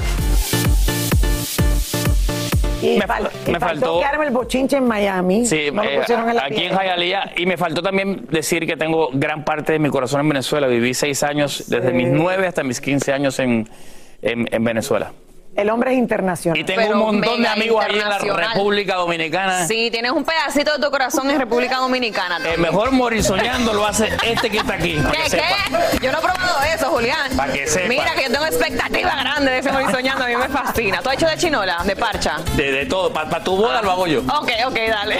Y 2.82 2.98
Me- 3.00 3.06
fal- 3.08 3.30
me 3.48 3.60
faltó- 3.60 4.00
que 4.00 4.06
arme 4.06 4.26
el 4.26 4.32
bochinche 4.34 4.78
en 4.78 4.86
Miami. 4.88 5.46
Sí, 5.46 5.70
No 5.72 5.84
eh, 5.84 6.02
en 6.08 6.40
aquí 6.40 6.66
en. 6.66 6.72
Hialeah. 6.78 7.32
Y 7.38 7.46
me 7.46 7.58
faltó 7.58 7.82
también 7.82 8.28
decir 8.30 8.66
que 8.68 8.76
tengo 8.78 9.10
gran 9.14 9.44
parte 9.46 9.74
de 9.74 9.80
mi 9.80 9.90
corazón 9.90 10.22
en 10.22 10.30
Venezuela. 10.30 10.68
Viví 10.68 10.94
seis 10.94 11.24
años, 11.24 11.66
desde 11.68 11.92
mis 11.94 12.08
nueve 12.08 12.48
hasta 12.48 12.64
mis 12.64 12.82
15 12.82 13.14
años 13.14 13.40
en, 13.40 13.68
en, 14.22 14.48
en 14.52 14.64
Venezuela. 14.64 15.12
El 15.56 15.70
hombre 15.70 15.94
es 15.94 15.98
internacional. 15.98 16.60
Y 16.60 16.66
tengo 16.66 16.90
un 16.90 16.98
montón 16.98 17.42
de 17.42 17.48
amigos 17.48 17.84
ahí 17.84 17.98
en 17.98 18.10
la. 18.10 18.18
República 18.20 18.96
Dominicana. 18.96 19.66
Sí, 19.68 19.90
tienes 19.90 20.12
un 20.12 20.26
pedacito 20.26 20.74
de 20.78 20.84
tu 20.84 20.92
corazón 20.92 21.30
en 21.30 21.40
República 21.40 21.78
Dominicana. 21.78 22.38
El 22.38 22.44
también. 22.44 22.62
mejor 22.62 22.92
morir 22.92 23.24
soñando 23.24 23.74
lo 23.74 23.86
hace 23.86 24.10
este 24.24 24.50
que 24.50 24.58
está 24.58 24.74
aquí. 24.74 24.96
para 24.96 25.24
que 25.24 25.30
¿Qué, 25.30 25.38
qué? 25.38 26.06
Yo 26.06 26.12
no 26.12 26.20
he 26.20 26.22
probado 26.22 26.62
eso, 26.74 26.90
Julián. 26.90 27.38
Pa' 27.38 27.48
que 27.48 27.68
sepa. 27.68 27.88
Mira 27.88 28.14
que 28.16 28.24
yo 28.24 28.32
tengo 28.32 28.46
expectativa 28.46 29.16
grande 29.16 29.52
de 29.52 29.60
ese 29.60 29.72
morir 29.72 29.90
soñando. 29.92 30.26
A 30.26 30.28
mí 30.28 30.36
me 30.36 30.50
fascina. 30.50 31.02
¿Tú 31.02 31.10
has 31.10 31.16
hecho 31.16 31.28
de 31.28 31.38
chinola? 31.38 31.78
¿De 31.86 31.96
parcha? 31.96 32.38
De, 32.56 32.72
de 32.72 32.86
todo. 32.86 33.14
Para 33.14 33.44
tu 33.44 33.56
boda 33.56 33.82
lo 33.82 33.92
hago 33.92 34.08
yo. 34.08 34.20
Ok, 34.22 34.52
ok, 34.68 34.78
dale. 34.90 35.20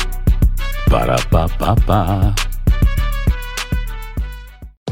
Para, 0.91 1.15
pa, 1.31 1.47
pa, 1.47 1.73
pa. 1.87 2.35